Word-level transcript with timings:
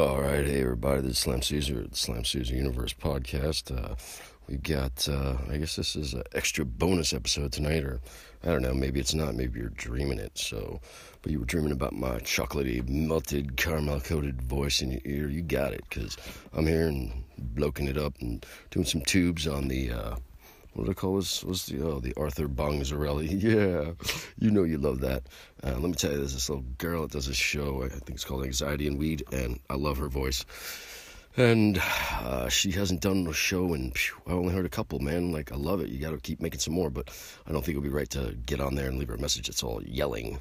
All 0.00 0.22
right, 0.22 0.46
hey 0.46 0.62
everybody, 0.62 1.02
this 1.02 1.10
is 1.10 1.18
Slam 1.18 1.42
Caesar, 1.42 1.86
the 1.86 1.94
Slam 1.94 2.24
Caesar 2.24 2.54
Universe 2.54 2.94
podcast. 2.94 3.70
Uh, 3.70 3.96
we've 4.48 4.62
got, 4.62 5.06
uh, 5.06 5.36
I 5.50 5.58
guess 5.58 5.76
this 5.76 5.94
is 5.94 6.14
an 6.14 6.22
extra 6.34 6.64
bonus 6.64 7.12
episode 7.12 7.52
tonight, 7.52 7.84
or 7.84 8.00
I 8.42 8.46
don't 8.46 8.62
know, 8.62 8.72
maybe 8.72 8.98
it's 8.98 9.12
not, 9.12 9.34
maybe 9.34 9.60
you're 9.60 9.68
dreaming 9.68 10.18
it. 10.18 10.38
So, 10.38 10.80
but 11.20 11.32
you 11.32 11.40
were 11.40 11.44
dreaming 11.44 11.72
about 11.72 11.92
my 11.92 12.18
chocolatey, 12.20 12.88
melted, 12.88 13.58
caramel 13.58 14.00
coated 14.00 14.40
voice 14.40 14.80
in 14.80 14.90
your 14.90 15.02
ear. 15.04 15.28
You 15.28 15.42
got 15.42 15.74
it, 15.74 15.84
because 15.90 16.16
I'm 16.54 16.66
here 16.66 16.88
and 16.88 17.22
bloking 17.36 17.86
it 17.86 17.98
up 17.98 18.14
and 18.22 18.46
doing 18.70 18.86
some 18.86 19.02
tubes 19.02 19.46
on 19.46 19.68
the, 19.68 19.92
uh, 19.92 20.16
what 20.80 20.86
do 20.86 20.92
they 20.92 20.94
call 20.94 21.16
this? 21.16 21.44
What's 21.44 21.66
the 21.66 21.82
oh 21.82 22.00
the 22.00 22.14
Arthur 22.16 22.48
Bongzarelli? 22.48 23.28
Yeah, 23.50 23.92
you 24.38 24.50
know 24.50 24.62
you 24.62 24.78
love 24.78 25.00
that. 25.00 25.24
Uh, 25.62 25.72
let 25.72 25.82
me 25.82 25.92
tell 25.92 26.10
you, 26.10 26.16
there's 26.16 26.32
this 26.32 26.48
little 26.48 26.64
girl 26.78 27.02
that 27.02 27.10
does 27.10 27.28
a 27.28 27.34
show. 27.34 27.82
I 27.84 27.88
think 27.90 28.12
it's 28.12 28.24
called 28.24 28.44
Anxiety 28.44 28.86
and 28.86 28.98
Weed, 28.98 29.22
and 29.30 29.60
I 29.68 29.74
love 29.74 29.98
her 29.98 30.08
voice. 30.08 30.46
And 31.36 31.78
uh, 32.22 32.48
she 32.48 32.70
hasn't 32.70 33.02
done 33.02 33.26
a 33.26 33.34
show, 33.34 33.74
and 33.74 33.94
I 34.26 34.32
only 34.32 34.54
heard 34.54 34.64
a 34.64 34.70
couple. 34.70 35.00
Man, 35.00 35.32
like 35.32 35.52
I 35.52 35.56
love 35.56 35.82
it. 35.82 35.90
You 35.90 35.98
got 35.98 36.12
to 36.12 36.16
keep 36.16 36.40
making 36.40 36.60
some 36.60 36.72
more, 36.72 36.88
but 36.88 37.10
I 37.46 37.52
don't 37.52 37.62
think 37.62 37.76
it'll 37.76 37.82
be 37.82 37.90
right 37.90 38.08
to 38.10 38.34
get 38.46 38.62
on 38.62 38.74
there 38.74 38.88
and 38.88 38.98
leave 38.98 39.08
her 39.08 39.16
a 39.16 39.20
message. 39.20 39.50
It's 39.50 39.62
all 39.62 39.82
yelling. 39.84 40.38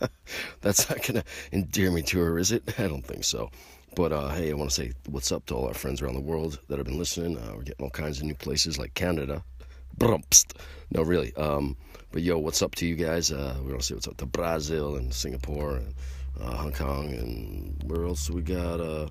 That's 0.62 0.90
not 0.90 1.06
gonna 1.06 1.24
endear 1.52 1.92
me 1.92 2.02
to 2.02 2.18
her, 2.18 2.40
is 2.40 2.50
it? 2.50 2.80
I 2.80 2.88
don't 2.88 3.06
think 3.06 3.22
so. 3.22 3.52
But 3.94 4.12
uh, 4.12 4.30
hey, 4.30 4.50
I 4.50 4.54
want 4.54 4.70
to 4.70 4.74
say 4.74 4.92
what's 5.08 5.30
up 5.30 5.46
to 5.46 5.54
all 5.54 5.68
our 5.68 5.74
friends 5.74 6.02
around 6.02 6.14
the 6.14 6.20
world 6.20 6.58
that 6.68 6.78
have 6.78 6.86
been 6.86 6.98
listening. 6.98 7.38
Uh, 7.38 7.52
we're 7.54 7.62
getting 7.62 7.84
all 7.84 7.90
kinds 7.90 8.18
of 8.18 8.24
new 8.24 8.34
places 8.34 8.78
like 8.78 8.92
Canada, 8.94 9.44
no, 10.00 11.02
really. 11.02 11.34
Um, 11.36 11.76
but 12.12 12.22
yo, 12.22 12.38
what's 12.38 12.62
up 12.62 12.74
to 12.76 12.86
you 12.86 12.94
guys? 12.94 13.32
Uh, 13.32 13.56
we 13.60 13.68
want 13.68 13.80
to 13.80 13.86
say 13.86 13.94
what's 13.94 14.08
up 14.08 14.16
to 14.18 14.26
Brazil 14.26 14.96
and 14.96 15.12
Singapore 15.12 15.76
and 15.76 15.94
uh, 16.40 16.56
Hong 16.56 16.72
Kong 16.72 17.08
and 17.08 17.82
where 17.86 18.04
else 18.04 18.30
we 18.30 18.42
got? 18.42 18.80
Uh, 18.80 19.08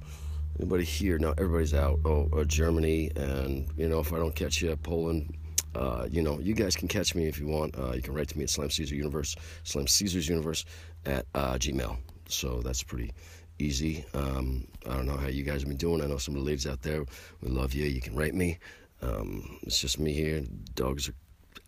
anybody 0.59 0.83
here? 0.83 1.17
No, 1.17 1.31
everybody's 1.31 1.73
out. 1.73 1.99
Oh, 2.05 2.29
uh, 2.33 2.43
Germany 2.43 3.11
and 3.15 3.67
you 3.77 3.87
know 3.87 3.99
if 3.99 4.13
I 4.13 4.17
don't 4.17 4.35
catch 4.35 4.61
you, 4.61 4.75
Poland. 4.77 5.35
Uh, 5.75 6.07
you 6.09 6.21
know, 6.21 6.39
you 6.39 6.53
guys 6.53 6.75
can 6.75 6.87
catch 6.87 7.15
me 7.15 7.27
if 7.27 7.37
you 7.37 7.47
want. 7.47 7.77
Uh, 7.77 7.91
you 7.93 8.01
can 8.01 8.13
write 8.13 8.29
to 8.29 8.37
me 8.37 8.45
at 8.45 8.49
Slam 8.49 8.69
Caesar 8.69 8.95
Universe, 8.95 9.35
Slam 9.63 9.87
Caesar's 9.87 10.29
Universe 10.29 10.63
at 11.05 11.25
uh, 11.35 11.55
Gmail. 11.55 11.97
So 12.29 12.61
that's 12.61 12.81
pretty 12.81 13.13
easy. 13.59 14.05
Um, 14.13 14.67
I 14.89 14.95
don't 14.95 15.05
know 15.05 15.17
how 15.17 15.27
you 15.27 15.43
guys 15.43 15.61
have 15.61 15.67
been 15.67 15.77
doing. 15.77 16.01
I 16.01 16.07
know 16.07 16.17
some 16.17 16.35
of 16.35 16.41
the 16.41 16.45
ladies 16.47 16.65
out 16.65 16.81
there, 16.81 17.05
we 17.41 17.49
love 17.49 17.73
you. 17.73 17.85
You 17.85 18.01
can 18.01 18.15
write 18.15 18.33
me. 18.33 18.57
Um, 19.05 19.59
it's 19.63 19.79
just 19.79 19.99
me 19.99 20.13
here. 20.13 20.43
Dogs 20.73 21.09
are 21.09 21.15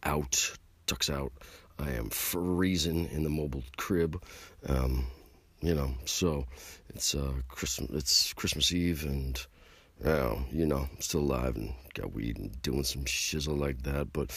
out, 0.03 0.51
ducks 0.85 1.09
out. 1.09 1.31
I 1.79 1.91
am 1.91 2.09
freezing 2.09 3.09
in 3.11 3.23
the 3.23 3.29
mobile 3.29 3.63
crib. 3.77 4.21
Um, 4.67 5.07
you 5.61 5.75
know, 5.75 5.93
so 6.05 6.45
it's 6.89 7.15
uh, 7.15 7.33
Christmas. 7.47 7.89
It's 7.91 8.33
Christmas 8.33 8.71
Eve, 8.73 9.05
and 9.05 9.45
uh, 10.03 10.35
you 10.51 10.65
know, 10.65 10.87
I'm 10.91 11.01
still 11.01 11.21
alive 11.21 11.55
and 11.55 11.73
got 11.93 12.13
weed 12.13 12.37
and 12.37 12.61
doing 12.61 12.83
some 12.83 13.03
shizzle 13.05 13.57
like 13.57 13.81
that. 13.83 14.13
But 14.13 14.29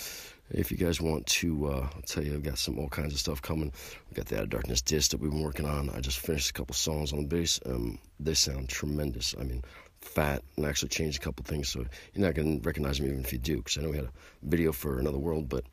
if 0.51 0.71
you 0.71 0.77
guys 0.77 1.01
want 1.01 1.27
to, 1.27 1.67
uh, 1.67 1.89
I'll 1.95 2.03
tell 2.03 2.25
you, 2.25 2.35
I've 2.35 2.43
got 2.43 2.59
some 2.59 2.79
all 2.79 2.89
kinds 2.89 3.13
of 3.13 3.21
stuff 3.21 3.43
coming. 3.43 3.73
We 4.11 4.15
got 4.15 4.27
the 4.27 4.39
Out 4.39 4.45
of 4.45 4.51
Darkness 4.51 4.83
disc 4.83 5.11
that 5.11 5.21
we've 5.21 5.31
been 5.31 5.43
working 5.43 5.67
on. 5.67 5.91
I 5.91 6.01
just 6.01 6.19
finished 6.19 6.51
a 6.51 6.55
couple 6.55 6.75
songs 6.75 7.13
on 7.13 7.21
the 7.21 7.29
bass. 7.29 7.61
Um, 7.65 7.99
they 8.19 8.35
sound 8.35 8.69
tremendous. 8.69 9.35
I 9.39 9.45
mean, 9.45 9.63
fat 10.01 10.43
and 10.57 10.67
actually 10.67 10.89
changed 10.89 11.21
a 11.21 11.25
couple 11.25 11.45
things. 11.45 11.69
So 11.69 11.81
you're 12.15 12.27
not 12.27 12.35
going 12.35 12.61
to 12.61 12.67
recognize 12.67 13.01
me 13.01 13.09
even 13.09 13.21
if 13.21 13.33
you 13.33 13.39
do, 13.39 13.59
because 13.59 13.79
I 13.79 13.83
know 13.83 13.91
we 13.91 13.97
had 13.97 14.07
a 14.07 14.13
video 14.43 14.73
for 14.73 14.99
Another 14.99 15.19
World, 15.19 15.49
but 15.49 15.65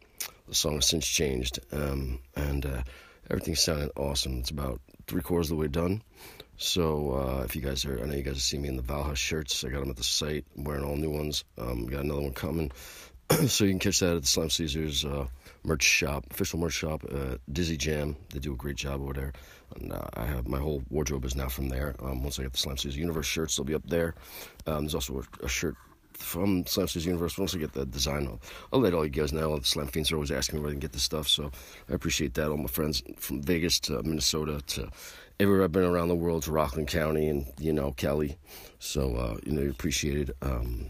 the 0.47 0.56
song 0.56 0.75
has 0.75 0.88
since 0.88 1.07
changed. 1.07 1.59
Um, 1.72 2.19
and 2.35 2.66
uh, 2.66 2.84
everything 3.29 3.56
sounded 3.56 3.91
awesome. 3.96 4.40
It's 4.40 4.52
about 4.52 4.81
three 5.07 5.22
quarters 5.22 5.47
of 5.47 5.57
the 5.57 5.62
way 5.62 5.68
done. 5.68 6.02
So 6.57 7.12
uh, 7.12 7.44
if 7.44 7.56
you 7.56 7.62
guys 7.62 7.85
are, 7.85 8.02
I 8.02 8.06
know 8.06 8.16
you 8.16 8.24
guys 8.24 8.34
have 8.34 8.41
seen 8.41 8.63
me 8.63 8.69
in 8.69 8.78
the 8.78 8.81
Valhalla 8.81 9.16
shirts. 9.16 9.63
I 9.63 9.69
got 9.69 9.81
them 9.81 9.91
at 9.91 9.96
the 9.96 10.03
site. 10.03 10.46
I'm 10.57 10.63
wearing 10.63 10.84
all 10.84 10.96
new 10.96 11.12
ones. 11.12 11.44
Um, 11.57 11.85
got 11.85 12.03
another 12.03 12.22
one 12.22 12.34
coming. 12.34 12.72
so 13.47 13.66
you 13.66 13.72
can 13.72 13.79
catch 13.79 14.00
that 14.00 14.16
at 14.16 14.22
the 14.22 14.28
Slam 14.28 14.50
Caesars 14.50 15.06
uh, 15.06 15.28
merch 15.63 15.84
shop, 15.84 16.25
official 16.31 16.59
merch 16.59 16.73
shop, 16.73 17.03
uh, 17.13 17.35
Dizzy 17.52 17.78
Jam. 17.78 18.16
They 18.31 18.40
do 18.40 18.53
a 18.53 18.56
great 18.56 18.78
job 18.78 19.02
over 19.02 19.13
there. 19.13 19.34
And 19.75 19.91
uh, 19.91 20.07
I 20.13 20.25
have 20.25 20.47
my 20.47 20.59
whole 20.59 20.83
wardrobe 20.89 21.25
is 21.25 21.35
now 21.35 21.50
from 21.50 21.69
there. 21.69 21.95
Um, 22.01 22.23
once 22.23 22.39
I 22.39 22.44
get 22.44 22.53
the 22.53 22.57
Slam 22.57 22.78
Caesar 22.78 23.00
Universe 23.00 23.25
shirts, 23.25 23.55
they'll 23.55 23.66
be 23.66 23.75
up 23.75 23.88
there. 23.88 24.16
Um, 24.66 24.83
there's 24.83 24.95
also 24.95 25.22
a, 25.22 25.45
a, 25.45 25.50
shirt 25.50 25.75
from 26.13 26.66
Slam 26.66 26.88
Caesar 26.88 27.09
Universe. 27.09 27.38
Once 27.38 27.53
I 27.53 27.59
get 27.59 27.73
the 27.73 27.85
design, 27.85 28.28
I'll, 28.28 28.41
I'll 28.72 28.79
let 28.79 28.94
all 28.94 29.03
you 29.03 29.11
guys 29.11 29.33
know. 29.33 29.57
The 29.57 29.66
Slam 29.66 29.88
Fiends 29.88 30.11
are 30.11 30.16
always 30.16 30.31
asking 30.31 30.57
me 30.57 30.61
where 30.61 30.69
they 30.69 30.75
can 30.75 30.79
get 30.79 30.94
this 30.94 31.03
stuff, 31.03 31.28
so 31.28 31.51
I 31.89 31.94
appreciate 31.94 32.33
that. 32.35 32.50
All 32.50 32.57
my 32.57 32.67
friends 32.67 33.03
from 33.17 33.41
Vegas 33.41 33.79
to 33.81 34.01
Minnesota 34.03 34.61
to 34.67 34.89
everywhere 35.39 35.63
I've 35.63 35.72
been 35.72 35.84
around 35.84 36.07
the 36.07 36.16
world 36.16 36.44
to 36.44 36.51
Rockland 36.51 36.88
County 36.88 37.28
and 37.28 37.45
you 37.59 37.73
know 37.73 37.91
Kelly. 37.91 38.38
So 38.79 39.16
uh, 39.16 39.38
you 39.45 39.51
know, 39.51 39.61
you 39.61 39.69
appreciate 39.69 40.29
it. 40.29 40.35
Um, 40.41 40.88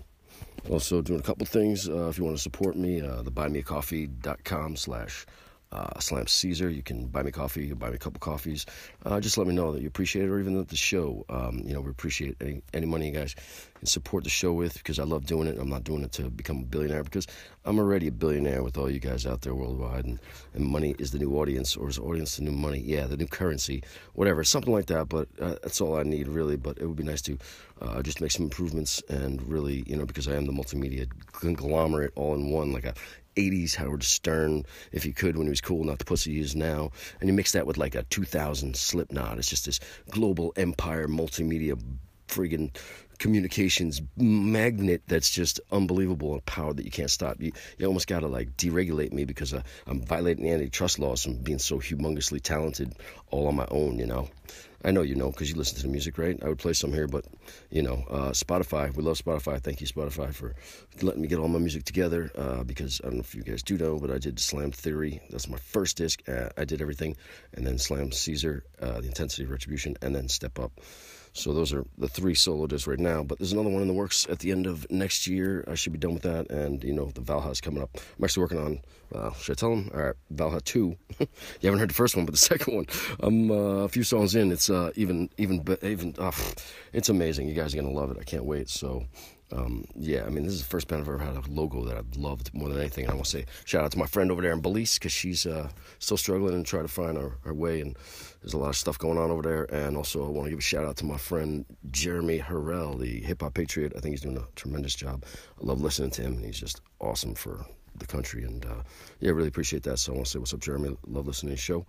also 0.69 1.01
doing 1.01 1.19
a 1.19 1.23
couple 1.23 1.45
things. 1.45 1.87
Uh, 1.87 2.07
if 2.07 2.17
you 2.17 2.23
want 2.23 2.35
to 2.35 2.41
support 2.41 2.75
me, 2.75 3.01
uh, 3.01 3.21
the 3.21 3.31
buymeacoffee.com 3.31 4.75
slash 4.75 5.25
uh, 5.71 5.99
Slam 5.99 6.27
Caesar. 6.27 6.69
You 6.69 6.83
can 6.83 7.07
buy 7.07 7.23
me 7.23 7.31
coffee, 7.31 7.61
you 7.61 7.69
can 7.69 7.77
buy 7.77 7.89
me 7.89 7.95
a 7.95 7.99
couple 7.99 8.19
coffees. 8.19 8.65
Uh, 9.05 9.19
just 9.19 9.37
let 9.37 9.47
me 9.47 9.53
know 9.53 9.71
that 9.71 9.81
you 9.81 9.87
appreciate 9.87 10.25
it, 10.25 10.29
or 10.29 10.39
even 10.39 10.57
that 10.57 10.69
the 10.69 10.75
show. 10.75 11.25
Um, 11.29 11.61
you 11.65 11.73
know, 11.73 11.81
we 11.81 11.89
appreciate 11.89 12.37
any, 12.41 12.61
any 12.73 12.85
money 12.85 13.07
you 13.07 13.13
guys 13.13 13.35
can 13.77 13.87
support 13.87 14.23
the 14.23 14.29
show 14.29 14.53
with 14.53 14.73
because 14.75 14.99
I 14.99 15.03
love 15.03 15.25
doing 15.25 15.47
it. 15.47 15.57
I'm 15.59 15.69
not 15.69 15.83
doing 15.83 16.03
it 16.03 16.11
to 16.13 16.29
become 16.29 16.59
a 16.59 16.63
billionaire 16.63 17.03
because 17.03 17.27
I'm 17.65 17.79
already 17.79 18.07
a 18.07 18.11
billionaire 18.11 18.63
with 18.63 18.77
all 18.77 18.89
you 18.89 18.99
guys 18.99 19.25
out 19.25 19.41
there 19.41 19.53
worldwide. 19.53 20.05
And, 20.05 20.19
and 20.53 20.65
money 20.65 20.95
is 20.99 21.11
the 21.11 21.19
new 21.19 21.37
audience, 21.37 21.75
or 21.75 21.89
is 21.89 21.99
audience 21.99 22.37
the 22.37 22.43
new 22.43 22.51
money? 22.51 22.79
Yeah, 22.79 23.07
the 23.07 23.17
new 23.17 23.27
currency, 23.27 23.83
whatever, 24.13 24.43
something 24.43 24.73
like 24.73 24.87
that. 24.87 25.09
But 25.09 25.27
uh, 25.39 25.55
that's 25.61 25.81
all 25.81 25.97
I 25.97 26.03
need, 26.03 26.27
really. 26.27 26.55
But 26.55 26.77
it 26.79 26.85
would 26.85 26.97
be 26.97 27.03
nice 27.03 27.21
to 27.23 27.37
uh, 27.81 28.01
just 28.01 28.21
make 28.21 28.31
some 28.31 28.45
improvements 28.45 29.01
and 29.09 29.41
really, 29.43 29.83
you 29.85 29.95
know, 29.95 30.05
because 30.05 30.27
I 30.27 30.35
am 30.35 30.45
the 30.45 30.53
multimedia 30.53 31.07
conglomerate 31.33 32.11
all 32.15 32.33
in 32.35 32.49
one, 32.49 32.71
like 32.73 32.85
a 32.85 32.93
80s 33.37 33.75
Howard 33.75 34.03
Stern, 34.03 34.65
if 34.91 35.05
you 35.05 35.13
could, 35.13 35.37
when 35.37 35.47
he 35.47 35.51
was 35.51 35.61
cool, 35.61 35.83
not 35.83 35.99
the 35.99 36.05
pussy 36.05 36.33
he 36.33 36.39
is 36.39 36.55
now. 36.55 36.91
And 37.19 37.29
you 37.29 37.33
mix 37.33 37.53
that 37.53 37.67
with 37.67 37.77
like 37.77 37.95
a 37.95 38.03
2000 38.03 38.75
Slipknot. 38.75 39.37
It's 39.37 39.49
just 39.49 39.65
this 39.65 39.79
global 40.09 40.51
empire, 40.55 41.07
multimedia, 41.07 41.81
friggin' 42.27 42.75
communications 43.19 44.01
magnet 44.15 45.01
that's 45.07 45.29
just 45.29 45.59
unbelievable 45.71 46.33
and 46.33 46.45
power 46.45 46.73
that 46.73 46.85
you 46.85 46.91
can't 46.91 47.11
stop. 47.11 47.41
You, 47.41 47.51
you 47.77 47.87
almost 47.87 48.07
got 48.07 48.21
to 48.21 48.27
like 48.27 48.55
deregulate 48.57 49.13
me 49.13 49.25
because 49.25 49.53
uh, 49.53 49.61
I'm 49.85 50.01
violating 50.01 50.49
antitrust 50.49 50.99
laws 50.99 51.23
from 51.23 51.35
being 51.35 51.59
so 51.59 51.79
humongously 51.79 52.41
talented 52.41 52.93
all 53.31 53.47
on 53.47 53.55
my 53.55 53.67
own, 53.69 53.99
you 53.99 54.05
know. 54.05 54.29
I 54.85 54.91
know 54.91 55.01
you 55.01 55.15
know 55.15 55.31
because 55.31 55.49
you 55.49 55.55
listen 55.55 55.77
to 55.77 55.83
the 55.83 55.89
music, 55.89 56.17
right? 56.17 56.37
I 56.43 56.47
would 56.47 56.59
play 56.59 56.73
some 56.73 56.93
here, 56.93 57.07
but 57.07 57.25
you 57.71 57.81
know, 57.81 58.03
uh, 58.09 58.29
Spotify. 58.29 58.95
We 58.95 59.03
love 59.03 59.17
Spotify. 59.17 59.59
Thank 59.59 59.81
you, 59.81 59.87
Spotify, 59.87 60.33
for 60.33 60.55
letting 61.01 61.21
me 61.21 61.27
get 61.27 61.39
all 61.39 61.47
my 61.47 61.59
music 61.59 61.83
together. 61.83 62.31
Uh, 62.35 62.63
because 62.63 63.01
I 63.03 63.07
don't 63.07 63.15
know 63.15 63.21
if 63.21 63.33
you 63.33 63.41
guys 63.41 63.63
do 63.63 63.77
know, 63.77 63.99
but 63.99 64.11
I 64.11 64.19
did 64.19 64.39
Slam 64.39 64.71
Theory. 64.71 65.19
That's 65.31 65.49
my 65.49 65.57
first 65.57 65.97
disc. 65.97 66.21
Uh, 66.29 66.49
I 66.57 66.65
did 66.65 66.81
everything, 66.81 67.17
and 67.53 67.65
then 67.65 67.79
Slam 67.79 68.11
Caesar, 68.11 68.63
uh, 68.81 69.01
the 69.01 69.07
Intensity 69.07 69.43
of 69.43 69.49
Retribution, 69.49 69.97
and 70.01 70.15
then 70.15 70.29
Step 70.29 70.59
Up. 70.59 70.71
So 71.37 71.53
those 71.53 71.71
are 71.71 71.85
the 71.97 72.07
three 72.07 72.33
solo 72.33 72.65
discs 72.65 72.87
right 72.87 72.99
now. 72.99 73.23
But 73.23 73.37
there's 73.37 73.53
another 73.53 73.69
one 73.69 73.83
in 73.83 73.87
the 73.87 73.93
works 73.93 74.25
at 74.27 74.39
the 74.39 74.51
end 74.51 74.65
of 74.65 74.89
next 74.89 75.27
year. 75.27 75.63
I 75.67 75.75
should 75.75 75.93
be 75.93 75.99
done 75.99 76.13
with 76.13 76.23
that. 76.23 76.49
And, 76.49 76.83
you 76.83 76.93
know, 76.93 77.11
the 77.13 77.21
Valhalla's 77.21 77.61
coming 77.61 77.83
up. 77.83 77.91
I'm 77.95 78.23
actually 78.23 78.41
working 78.41 78.59
on, 78.59 78.79
uh, 79.13 79.31
should 79.33 79.53
I 79.53 79.59
tell 79.59 79.69
them? 79.69 79.91
All 79.93 80.01
right, 80.01 80.15
Valhalla 80.31 80.61
2. 80.61 80.97
you 81.19 81.27
haven't 81.61 81.79
heard 81.79 81.91
the 81.91 81.93
first 81.93 82.15
one, 82.15 82.25
but 82.25 82.31
the 82.31 82.37
second 82.51 82.75
one. 82.75 82.87
I'm 83.19 83.51
uh, 83.51 83.83
a 83.83 83.89
few 83.89 84.03
songs 84.03 84.33
in. 84.33 84.51
It's 84.51 84.69
uh, 84.69 84.91
even, 84.95 85.29
even, 85.37 85.63
even, 85.83 86.15
it's 86.91 87.09
amazing. 87.09 87.47
You 87.47 87.53
guys 87.53 87.73
are 87.73 87.77
going 87.77 87.93
to 87.93 87.99
love 87.99 88.09
it. 88.09 88.17
I 88.19 88.23
can't 88.23 88.45
wait. 88.45 88.67
So 88.67 89.05
um, 89.51 89.85
yeah, 89.95 90.25
I 90.25 90.29
mean, 90.29 90.43
this 90.43 90.53
is 90.53 90.61
the 90.61 90.67
first 90.67 90.87
band 90.87 91.01
I've 91.01 91.07
ever 91.07 91.19
had 91.19 91.35
a 91.35 91.41
logo 91.49 91.85
that 91.85 91.97
I've 91.97 92.17
loved 92.17 92.53
more 92.53 92.67
than 92.67 92.79
anything. 92.79 93.05
And 93.05 93.11
I 93.11 93.15
want 93.15 93.25
to 93.25 93.31
say 93.31 93.45
shout 93.63 93.83
out 93.83 93.91
to 93.93 93.97
my 93.97 94.05
friend 94.05 94.29
over 94.31 94.41
there 94.41 94.51
in 94.51 94.59
Belize 94.59 94.95
because 94.95 95.13
she's 95.13 95.45
uh, 95.45 95.69
still 95.99 96.17
struggling 96.17 96.53
and 96.53 96.65
trying 96.65 96.83
to 96.83 96.91
find 96.91 97.17
her, 97.17 97.37
her, 97.43 97.53
way. 97.53 97.79
And 97.79 97.95
there's 98.41 98.53
a 98.53 98.57
lot 98.57 98.69
of 98.69 98.75
stuff 98.75 98.99
going 98.99 99.17
on 99.17 99.31
over 99.31 99.41
there. 99.41 99.63
And 99.73 99.95
also, 99.95 100.25
I 100.25 100.29
want 100.29 100.47
to 100.47 100.49
give 100.49 100.59
a 100.59 100.61
shout 100.61 100.83
out 100.83 100.97
to 100.97 101.05
my 101.05 101.17
friend 101.17 101.65
Jeremy 101.91 102.39
Harrell, 102.39 102.99
the 102.99 103.21
hip 103.21 103.41
hop 103.41 103.53
patriot. 103.53 103.93
I 103.95 103.99
think 104.01 104.13
he's 104.13 104.21
doing 104.21 104.37
a 104.37 104.47
tremendous 104.55 104.95
job. 104.95 105.23
I 105.61 105.65
love 105.65 105.79
listening 105.79 106.11
to 106.11 106.23
him, 106.23 106.33
and 106.33 106.45
he's 106.45 106.59
just 106.59 106.81
awesome 106.99 107.33
for 107.33 107.65
the 107.95 108.05
country. 108.05 108.43
And 108.43 108.65
uh, 108.65 108.83
yeah, 109.21 109.31
really 109.31 109.47
appreciate 109.47 109.83
that. 109.83 109.97
So 109.99 110.11
I 110.11 110.15
want 110.15 110.25
to 110.25 110.31
say 110.31 110.39
what's 110.39 110.53
up, 110.53 110.59
Jeremy. 110.59 110.97
Love 111.07 111.25
listening 111.25 111.51
to 111.51 111.55
the 111.55 111.61
show. 111.61 111.85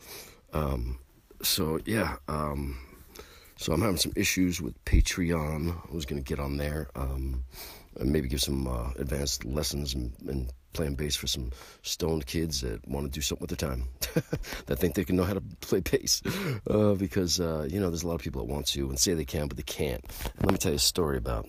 Um, 0.53 1.01
so 1.43 1.81
yeah. 1.85 2.17
Um, 2.29 2.79
so 3.59 3.73
I'm 3.73 3.81
having 3.81 3.97
some 3.97 4.13
issues 4.15 4.63
with 4.63 4.83
Patreon. 4.85 5.77
I 5.91 5.95
was 5.95 6.07
going 6.07 6.23
to 6.23 6.27
get 6.27 6.39
on 6.39 6.59
there 6.59 6.89
um, 6.95 7.43
and 7.99 8.13
maybe 8.13 8.29
give 8.29 8.41
some 8.41 8.69
uh, 8.69 8.91
advanced 8.97 9.45
lessons 9.45 9.95
and, 9.95 10.13
and 10.29 10.53
playing 10.75 10.95
bass 10.95 11.17
for 11.17 11.27
some 11.27 11.51
stoned 11.83 12.25
kids 12.25 12.61
that 12.61 12.87
want 12.87 13.07
to 13.07 13.11
do 13.11 13.21
something 13.21 13.45
with 13.49 13.59
their 13.59 13.69
time, 13.69 13.89
that 14.67 14.79
think 14.79 14.95
they 14.95 15.03
can 15.03 15.17
know 15.17 15.25
how 15.25 15.35
to 15.35 15.41
play 15.61 15.81
bass. 15.81 16.23
Uh, 16.71 16.95
because, 16.95 17.41
uh, 17.41 17.67
you 17.69 17.81
know, 17.81 17.89
there's 17.91 18.05
a 18.05 18.07
lot 18.07 18.15
of 18.15 18.21
people 18.21 18.41
that 18.41 18.53
want 18.53 18.65
to 18.65 18.89
and 18.89 18.99
say 18.99 19.13
they 19.13 19.25
can, 19.25 19.49
but 19.49 19.57
they 19.57 19.65
can't. 19.65 20.05
And 20.37 20.45
let 20.45 20.53
me 20.53 20.59
tell 20.59 20.71
you 20.71 20.77
a 20.77 20.79
story 20.79 21.17
about 21.17 21.49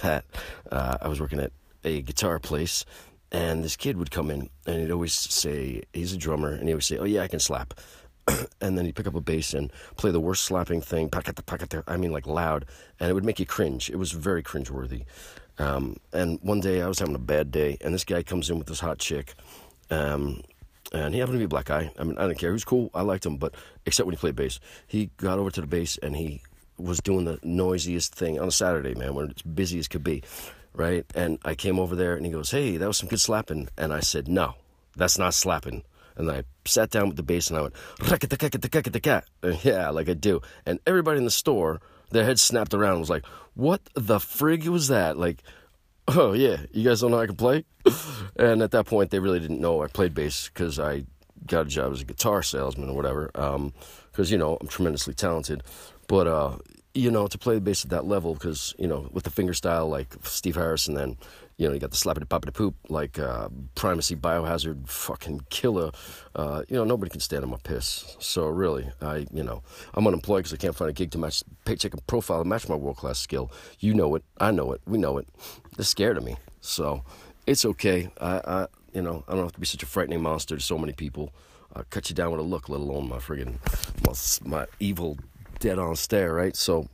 that. 0.00 0.24
Uh, 0.72 0.96
I 1.02 1.08
was 1.08 1.20
working 1.20 1.40
at 1.40 1.52
a 1.84 2.00
guitar 2.00 2.38
place, 2.38 2.86
and 3.30 3.62
this 3.62 3.76
kid 3.76 3.98
would 3.98 4.10
come 4.10 4.30
in 4.30 4.48
and 4.66 4.80
he'd 4.80 4.90
always 4.90 5.12
say, 5.12 5.82
he's 5.92 6.14
a 6.14 6.16
drummer, 6.16 6.52
and 6.52 6.68
he 6.68 6.74
would 6.74 6.84
say, 6.84 6.96
Oh, 6.96 7.04
yeah, 7.04 7.20
I 7.20 7.28
can 7.28 7.38
slap. 7.38 7.74
and 8.60 8.76
then 8.76 8.86
you 8.86 8.92
pick 8.92 9.06
up 9.06 9.14
a 9.14 9.20
bass 9.20 9.54
and 9.54 9.72
play 9.96 10.10
the 10.10 10.20
worst 10.20 10.44
slapping 10.44 10.80
thing, 10.80 11.10
I 11.86 11.96
mean, 11.96 12.12
like 12.12 12.26
loud, 12.26 12.66
and 12.98 13.10
it 13.10 13.14
would 13.14 13.24
make 13.24 13.40
you 13.40 13.46
cringe. 13.46 13.90
It 13.90 13.96
was 13.96 14.12
very 14.12 14.42
cringeworthy. 14.42 15.04
Um, 15.58 15.96
and 16.12 16.38
one 16.42 16.60
day 16.60 16.80
I 16.80 16.88
was 16.88 16.98
having 16.98 17.14
a 17.14 17.18
bad 17.18 17.50
day, 17.50 17.76
and 17.80 17.92
this 17.92 18.04
guy 18.04 18.22
comes 18.22 18.48
in 18.48 18.58
with 18.58 18.66
this 18.66 18.80
hot 18.80 18.98
chick. 18.98 19.34
Um, 19.90 20.42
and 20.92 21.14
he 21.14 21.20
happened 21.20 21.34
to 21.34 21.38
be 21.38 21.44
a 21.44 21.48
black 21.48 21.66
guy. 21.66 21.92
I 21.98 22.04
mean, 22.04 22.18
I 22.18 22.26
didn't 22.26 22.38
care. 22.38 22.50
He 22.50 22.54
was 22.54 22.64
cool. 22.64 22.90
I 22.94 23.02
liked 23.02 23.24
him, 23.26 23.36
but 23.36 23.54
except 23.86 24.06
when 24.06 24.14
he 24.14 24.20
played 24.20 24.36
bass, 24.36 24.58
he 24.86 25.10
got 25.18 25.38
over 25.38 25.50
to 25.50 25.60
the 25.60 25.66
bass 25.66 25.98
and 25.98 26.16
he 26.16 26.42
was 26.76 27.00
doing 27.00 27.26
the 27.26 27.38
noisiest 27.42 28.14
thing 28.14 28.40
on 28.40 28.48
a 28.48 28.52
Saturday, 28.52 28.94
man, 28.94 29.14
when 29.14 29.30
it's 29.30 29.42
busy 29.42 29.78
as 29.78 29.86
could 29.86 30.02
be, 30.02 30.22
right? 30.72 31.04
And 31.14 31.38
I 31.44 31.54
came 31.54 31.78
over 31.78 31.94
there 31.94 32.16
and 32.16 32.24
he 32.24 32.32
goes, 32.32 32.50
"Hey, 32.50 32.76
that 32.76 32.86
was 32.86 32.96
some 32.96 33.08
good 33.08 33.20
slapping," 33.20 33.68
and 33.76 33.92
I 33.92 34.00
said, 34.00 34.28
"No, 34.28 34.54
that's 34.96 35.18
not 35.18 35.34
slapping." 35.34 35.84
And 36.20 36.30
I 36.30 36.44
sat 36.64 36.90
down 36.90 37.08
with 37.08 37.16
the 37.16 37.22
bass 37.22 37.48
and 37.48 37.58
I 37.58 37.62
went, 37.62 37.74
yeah, 39.64 39.90
like 39.90 40.08
I 40.08 40.14
do. 40.14 40.40
And 40.66 40.78
everybody 40.86 41.18
in 41.18 41.24
the 41.24 41.30
store, 41.30 41.80
their 42.10 42.24
heads 42.24 42.42
snapped 42.42 42.74
around 42.74 42.92
and 42.92 43.00
was 43.00 43.10
like, 43.10 43.26
what 43.54 43.80
the 43.94 44.18
frig 44.18 44.66
was 44.68 44.88
that? 44.88 45.16
Like, 45.16 45.42
oh 46.08 46.32
yeah, 46.32 46.58
you 46.72 46.84
guys 46.88 47.00
don't 47.00 47.10
know 47.10 47.20
I 47.20 47.26
can 47.26 47.36
play? 47.36 47.64
and 48.36 48.62
at 48.62 48.70
that 48.72 48.86
point, 48.86 49.10
they 49.10 49.18
really 49.18 49.40
didn't 49.40 49.60
know 49.60 49.82
I 49.82 49.86
played 49.86 50.14
bass 50.14 50.48
because 50.48 50.78
I 50.78 51.04
got 51.46 51.66
a 51.66 51.68
job 51.68 51.92
as 51.92 52.02
a 52.02 52.04
guitar 52.04 52.42
salesman 52.42 52.90
or 52.90 52.94
whatever. 52.96 53.30
Because, 53.32 53.54
um, 53.56 54.32
you 54.32 54.38
know, 54.38 54.58
I'm 54.60 54.68
tremendously 54.68 55.14
talented. 55.14 55.62
But, 56.06 56.26
uh, 56.26 56.58
you 56.94 57.10
know, 57.10 57.26
to 57.28 57.38
play 57.38 57.54
the 57.54 57.60
bass 57.60 57.84
at 57.84 57.90
that 57.90 58.04
level, 58.04 58.34
because, 58.34 58.74
you 58.78 58.86
know, 58.86 59.08
with 59.12 59.24
the 59.24 59.30
finger 59.30 59.54
style 59.54 59.88
like 59.88 60.14
Steve 60.22 60.56
Harris 60.56 60.88
and 60.88 60.96
then 60.96 61.16
you 61.60 61.68
know, 61.68 61.74
you 61.74 61.78
got 61.78 61.90
the 61.90 61.96
slappity 61.98 62.24
poppity 62.24 62.54
poop, 62.54 62.74
like 62.88 63.18
uh, 63.18 63.50
Primus, 63.74 64.10
biohazard, 64.12 64.88
fucking 64.88 65.42
killer. 65.50 65.90
Uh, 66.34 66.62
you 66.70 66.74
know, 66.74 66.84
nobody 66.84 67.10
can 67.10 67.20
stand 67.20 67.44
on 67.44 67.50
my 67.50 67.58
piss. 67.62 68.16
So 68.18 68.48
really, 68.48 68.90
I, 69.02 69.26
you 69.30 69.42
know, 69.42 69.62
I'm 69.92 70.06
unemployed 70.06 70.44
because 70.44 70.54
I 70.54 70.56
can't 70.56 70.74
find 70.74 70.88
a 70.88 70.94
gig 70.94 71.10
to 71.10 71.18
match 71.18 71.44
paycheck 71.66 71.92
and 71.92 72.06
profile 72.06 72.42
to 72.42 72.48
match 72.48 72.66
my 72.66 72.76
world 72.76 72.96
class 72.96 73.18
skill. 73.18 73.52
You 73.78 73.92
know 73.92 74.14
it, 74.14 74.24
I 74.38 74.52
know 74.52 74.72
it, 74.72 74.80
we 74.86 74.96
know 74.96 75.18
it. 75.18 75.28
They're 75.76 75.84
scared 75.84 76.16
of 76.16 76.24
me, 76.24 76.36
so 76.62 77.04
it's 77.46 77.66
okay. 77.66 78.08
I, 78.18 78.40
I 78.42 78.66
you 78.94 79.02
know, 79.02 79.22
I 79.28 79.32
don't 79.34 79.42
have 79.42 79.52
to 79.52 79.60
be 79.60 79.66
such 79.66 79.82
a 79.82 79.86
frightening 79.86 80.22
monster 80.22 80.56
to 80.56 80.62
so 80.62 80.78
many 80.78 80.94
people. 80.94 81.30
I'll 81.76 81.84
cut 81.90 82.08
you 82.08 82.16
down 82.16 82.30
with 82.30 82.40
a 82.40 82.42
look, 82.42 82.70
let 82.70 82.80
alone 82.80 83.06
my 83.06 83.18
friggin' 83.18 83.58
my, 84.06 84.48
my 84.48 84.66
evil 84.80 85.18
dead 85.58 85.78
on 85.78 85.94
stare, 85.94 86.32
right? 86.32 86.56
So, 86.56 86.88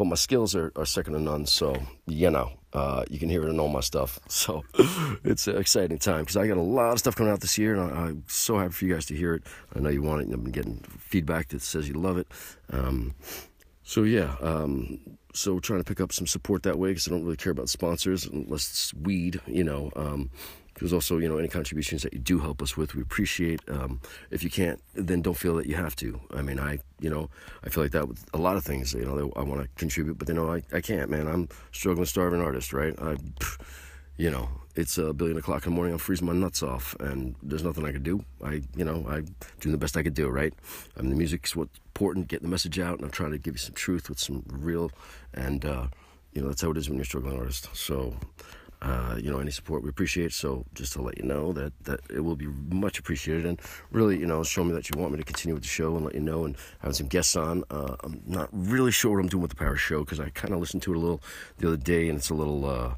but 0.00 0.06
my 0.06 0.16
skills 0.16 0.54
are, 0.54 0.72
are 0.76 0.86
second 0.86 1.12
to 1.12 1.20
none. 1.20 1.44
So, 1.44 1.76
you 2.06 2.30
know, 2.30 2.52
uh, 2.72 3.04
you 3.10 3.18
can 3.18 3.28
hear 3.28 3.42
it 3.42 3.50
in 3.50 3.60
all 3.60 3.68
my 3.68 3.80
stuff. 3.80 4.18
So 4.30 4.64
it's 5.24 5.46
an 5.46 5.58
exciting 5.58 5.98
time 5.98 6.20
because 6.20 6.38
I 6.38 6.46
got 6.46 6.56
a 6.56 6.62
lot 6.62 6.92
of 6.92 6.98
stuff 6.98 7.16
coming 7.16 7.30
out 7.30 7.40
this 7.40 7.58
year, 7.58 7.74
and 7.74 7.92
I, 7.92 8.08
am 8.08 8.24
so 8.26 8.56
happy 8.56 8.72
for 8.72 8.86
you 8.86 8.94
guys 8.94 9.04
to 9.06 9.14
hear 9.14 9.34
it. 9.34 9.42
I 9.76 9.80
know 9.80 9.90
you 9.90 10.00
want 10.00 10.22
it, 10.22 10.24
and 10.24 10.34
I've 10.34 10.42
been 10.42 10.52
getting 10.52 10.82
feedback 10.98 11.48
that 11.48 11.60
says 11.60 11.86
you 11.86 11.96
love 11.96 12.16
it. 12.16 12.28
Um, 12.72 13.14
so 13.82 14.04
yeah, 14.04 14.36
um, 14.40 15.00
so 15.34 15.52
we're 15.52 15.60
trying 15.60 15.80
to 15.80 15.84
pick 15.84 16.00
up 16.00 16.14
some 16.14 16.26
support 16.26 16.62
that 16.62 16.78
way 16.78 16.92
because 16.92 17.06
I 17.06 17.10
don't 17.10 17.24
really 17.24 17.36
care 17.36 17.52
about 17.52 17.68
sponsors 17.68 18.24
unless 18.24 18.70
it's 18.70 18.94
weed, 18.94 19.42
you 19.46 19.64
know. 19.64 19.90
Um, 19.96 20.30
there's 20.80 20.92
also, 20.92 21.18
you 21.18 21.28
know, 21.28 21.38
any 21.38 21.48
contributions 21.48 22.02
that 22.02 22.12
you 22.12 22.18
do 22.18 22.38
help 22.38 22.62
us 22.62 22.76
with, 22.76 22.94
we 22.94 23.02
appreciate. 23.02 23.60
Um, 23.68 24.00
if 24.30 24.42
you 24.42 24.50
can't, 24.50 24.80
then 24.94 25.22
don't 25.22 25.36
feel 25.36 25.54
that 25.56 25.66
you 25.66 25.76
have 25.76 25.94
to. 25.96 26.20
I 26.34 26.42
mean, 26.42 26.58
I, 26.58 26.78
you 27.00 27.10
know, 27.10 27.28
I 27.64 27.68
feel 27.68 27.82
like 27.84 27.92
that 27.92 28.08
with 28.08 28.24
a 28.32 28.38
lot 28.38 28.56
of 28.56 28.64
things. 28.64 28.94
You 28.94 29.04
know, 29.04 29.32
I 29.36 29.42
want 29.42 29.62
to 29.62 29.68
contribute, 29.76 30.18
but 30.18 30.28
you 30.28 30.34
know, 30.34 30.52
I, 30.52 30.62
I 30.72 30.80
can't, 30.80 31.10
man. 31.10 31.26
I'm 31.26 31.48
struggling, 31.72 32.06
starving 32.06 32.40
artist, 32.40 32.72
right? 32.72 32.94
I, 33.00 33.16
you 34.16 34.30
know, 34.30 34.48
it's 34.76 34.98
a 34.98 35.12
billion 35.12 35.38
o'clock 35.38 35.66
in 35.66 35.72
the 35.72 35.76
morning. 35.76 35.92
I'm 35.92 35.98
freezing 35.98 36.26
my 36.26 36.32
nuts 36.32 36.62
off, 36.62 36.96
and 37.00 37.34
there's 37.42 37.64
nothing 37.64 37.84
I 37.84 37.92
could 37.92 38.02
do. 38.02 38.24
I, 38.42 38.62
you 38.76 38.84
know, 38.84 39.06
I 39.08 39.22
doing 39.60 39.72
the 39.72 39.78
best 39.78 39.96
I 39.96 40.02
could 40.02 40.14
do, 40.14 40.28
right? 40.28 40.54
I 40.96 41.02
mean, 41.02 41.10
the 41.10 41.16
music's 41.16 41.54
what's 41.56 41.78
important, 41.86 42.28
getting 42.28 42.46
the 42.46 42.50
message 42.50 42.78
out, 42.78 42.96
and 42.96 43.04
I'm 43.04 43.10
trying 43.10 43.32
to 43.32 43.38
give 43.38 43.54
you 43.54 43.58
some 43.58 43.74
truth 43.74 44.08
with 44.08 44.18
some 44.18 44.44
real, 44.48 44.90
and 45.34 45.64
uh, 45.64 45.86
you 46.32 46.40
know, 46.40 46.48
that's 46.48 46.62
how 46.62 46.70
it 46.70 46.76
is 46.76 46.88
when 46.88 46.96
you're 46.96 47.02
a 47.02 47.06
struggling 47.06 47.38
artist. 47.38 47.68
So 47.74 48.14
uh, 48.82 49.16
you 49.20 49.30
know, 49.30 49.38
any 49.38 49.50
support 49.50 49.82
we 49.82 49.88
appreciate. 49.88 50.32
So 50.32 50.64
just 50.74 50.92
to 50.94 51.02
let 51.02 51.18
you 51.18 51.24
know 51.24 51.52
that 51.52 51.72
that 51.84 52.00
it 52.08 52.20
will 52.20 52.36
be 52.36 52.46
much 52.46 52.98
appreciated, 52.98 53.46
and 53.46 53.60
really, 53.90 54.18
you 54.18 54.26
know, 54.26 54.42
show 54.42 54.64
me 54.64 54.72
that 54.72 54.88
you 54.88 54.98
want 54.98 55.12
me 55.12 55.18
to 55.18 55.24
continue 55.24 55.54
with 55.54 55.62
the 55.62 55.68
show, 55.68 55.96
and 55.96 56.04
let 56.04 56.14
you 56.14 56.20
know, 56.20 56.44
and 56.44 56.56
having 56.80 56.94
some 56.94 57.08
guests 57.08 57.36
on. 57.36 57.64
Uh, 57.70 57.96
I'm 58.02 58.22
not 58.26 58.48
really 58.52 58.92
sure 58.92 59.12
what 59.12 59.20
I'm 59.20 59.28
doing 59.28 59.42
with 59.42 59.50
the 59.50 59.56
Power 59.56 59.76
Show 59.76 60.00
because 60.00 60.20
I 60.20 60.30
kind 60.30 60.54
of 60.54 60.60
listened 60.60 60.82
to 60.84 60.92
it 60.92 60.96
a 60.96 61.00
little 61.00 61.22
the 61.58 61.68
other 61.68 61.76
day, 61.76 62.08
and 62.08 62.18
it's 62.18 62.30
a 62.30 62.34
little. 62.34 62.64
Uh, 62.64 62.94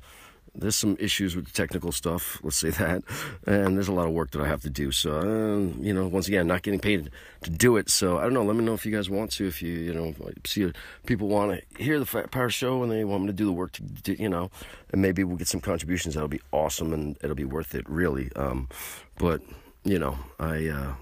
there's 0.55 0.77
some 0.77 0.97
issues 1.01 1.35
with 1.35 1.47
the 1.47 1.53
technical 1.53 1.93
stuff, 1.93 2.39
let's 2.43 2.57
say 2.57 2.71
that, 2.71 3.03
and 3.47 3.77
there's 3.77 3.89
a 3.89 3.93
lot 3.93 4.07
of 4.07 4.13
work 4.13 4.33
that 4.33 4.43
I 4.43 4.47
have 4.47 4.63
to 4.63 4.71
do. 4.71 4.91
So, 4.93 5.19
uh, 5.19 5.83
you 5.83 5.95
know, 5.95 6.07
once 6.07 6.29
again, 6.29 6.47
not 6.47 6.63
getting 6.63 6.81
paid 6.81 7.11
to 7.43 7.51
do 7.51 7.77
it. 7.77 7.89
So, 7.89 8.19
I 8.19 8.23
don't 8.23 8.35
know. 8.35 8.45
Let 8.45 8.57
me 8.57 8.65
know 8.65 8.75
if 8.75 8.85
you 8.85 8.93
guys 8.93 9.09
want 9.09 9.33
to. 9.33 9.47
If 9.47 9.63
you, 9.63 9.73
you 9.73 9.95
know, 9.95 10.15
see 10.45 10.71
people 11.07 11.29
want 11.29 11.59
to 11.59 11.83
hear 11.83 11.99
the 11.99 12.29
Power 12.29 12.51
Show 12.51 12.83
and 12.83 12.93
they 12.93 13.05
want 13.05 13.23
me 13.23 13.27
to 13.29 13.33
do 13.33 13.47
the 13.47 13.53
work 13.53 13.73
to, 13.73 13.83
do, 13.83 14.13
you 14.13 14.29
know, 14.29 14.51
and 14.91 15.01
maybe 15.01 15.25
we'll 15.25 15.39
get 15.39 15.49
some 15.49 15.61
contributions. 15.61 16.15
That'll 16.15 16.29
be 16.29 16.43
awesome 16.53 16.93
and 16.93 17.17
it'll 17.23 17.37
be 17.37 17.45
worth 17.45 17.75
it, 17.75 17.89
really. 17.89 18.31
Um, 18.37 18.69
but 19.17 19.41
you 19.85 19.99
know, 19.99 20.19
I 20.39 20.69
uh, 20.69 20.95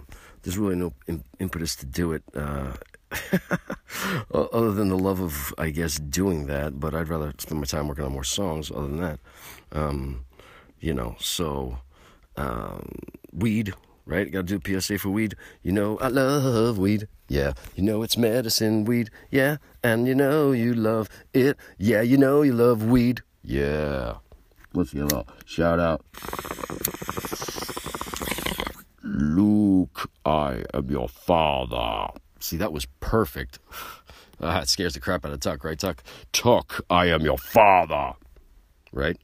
there's 0.43 0.58
really 0.58 0.76
no 0.76 0.93
impetus 1.38 1.76
to 1.76 1.87
do 1.87 2.12
it. 2.12 2.23
Uh, 2.35 2.75
other 4.34 4.72
than 4.72 4.88
the 4.88 4.98
love 4.98 5.20
of, 5.20 5.54
I 5.58 5.70
guess, 5.70 5.96
doing 5.96 6.46
that. 6.46 6.80
But 6.80 6.94
I'd 6.94 7.08
rather 7.08 7.32
spend 7.38 7.60
my 7.60 7.66
time 7.66 7.88
working 7.88 8.04
on 8.04 8.12
more 8.12 8.24
songs. 8.24 8.70
Other 8.70 8.88
than 8.88 9.00
that, 9.00 9.18
um, 9.72 10.24
you 10.80 10.94
know. 10.94 11.16
So, 11.18 11.78
um, 12.36 12.92
weed, 13.32 13.72
right? 14.06 14.30
Got 14.30 14.46
to 14.46 14.58
do 14.58 14.80
PSA 14.80 14.98
for 14.98 15.10
weed. 15.10 15.34
You 15.62 15.72
know, 15.72 15.98
I 15.98 16.08
love 16.08 16.78
weed. 16.78 17.08
Yeah, 17.28 17.52
you 17.76 17.84
know 17.84 18.02
it's 18.02 18.16
medicine 18.16 18.84
weed. 18.84 19.10
Yeah, 19.30 19.58
and 19.84 20.08
you 20.08 20.14
know 20.14 20.52
you 20.52 20.74
love 20.74 21.08
it. 21.32 21.56
Yeah, 21.78 22.02
you 22.02 22.16
know 22.16 22.42
you 22.42 22.52
love 22.52 22.84
weed. 22.84 23.22
Yeah. 23.42 24.16
Let's 24.72 24.92
get 24.94 25.12
a 25.12 25.24
shout 25.46 25.80
out. 25.80 26.04
Luke, 29.02 30.08
I 30.24 30.62
am 30.72 30.88
your 30.88 31.08
father. 31.08 32.12
See, 32.40 32.56
that 32.56 32.72
was 32.72 32.87
perfect. 33.00 33.58
Ah, 34.42 34.62
it 34.62 34.70
scares 34.70 34.94
the 34.94 35.00
crap 35.00 35.26
out 35.26 35.32
of 35.32 35.40
Tuck, 35.40 35.64
right, 35.64 35.78
Tuck? 35.78 36.02
Tuck, 36.32 36.82
I 36.88 37.08
am 37.08 37.20
your 37.20 37.37
father. 37.37 38.14
Right? 38.91 39.19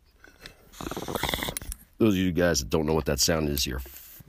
Those 1.96 2.12
of 2.12 2.18
you 2.18 2.32
guys 2.32 2.60
that 2.60 2.68
don't 2.68 2.84
know 2.84 2.92
what 2.92 3.06
that 3.06 3.18
sound 3.18 3.48
is, 3.48 3.66
you're 3.66 3.80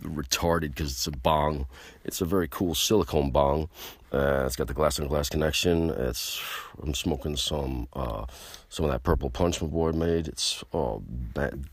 retarded 0.02 0.70
because 0.70 0.92
it's 0.92 1.08
a 1.08 1.12
bong. 1.12 1.66
It's 2.06 2.22
a 2.22 2.26
very 2.26 2.48
cool 2.48 2.74
silicone 2.76 3.32
bong. 3.32 3.70
Uh, 4.14 4.44
it's 4.46 4.56
got 4.56 4.68
the 4.68 4.74
glass 4.74 5.00
on 5.00 5.08
glass 5.08 5.28
connection. 5.30 5.90
It's 5.90 6.42
I'm 6.82 6.94
smoking 6.94 7.36
some 7.36 7.88
uh, 7.94 8.26
some 8.70 8.86
of 8.86 8.92
that 8.92 9.04
purple 9.04 9.30
punch 9.30 9.62
my 9.62 9.68
boy 9.68 9.92
made. 9.92 10.28
It's 10.28 10.64
oh 10.74 11.04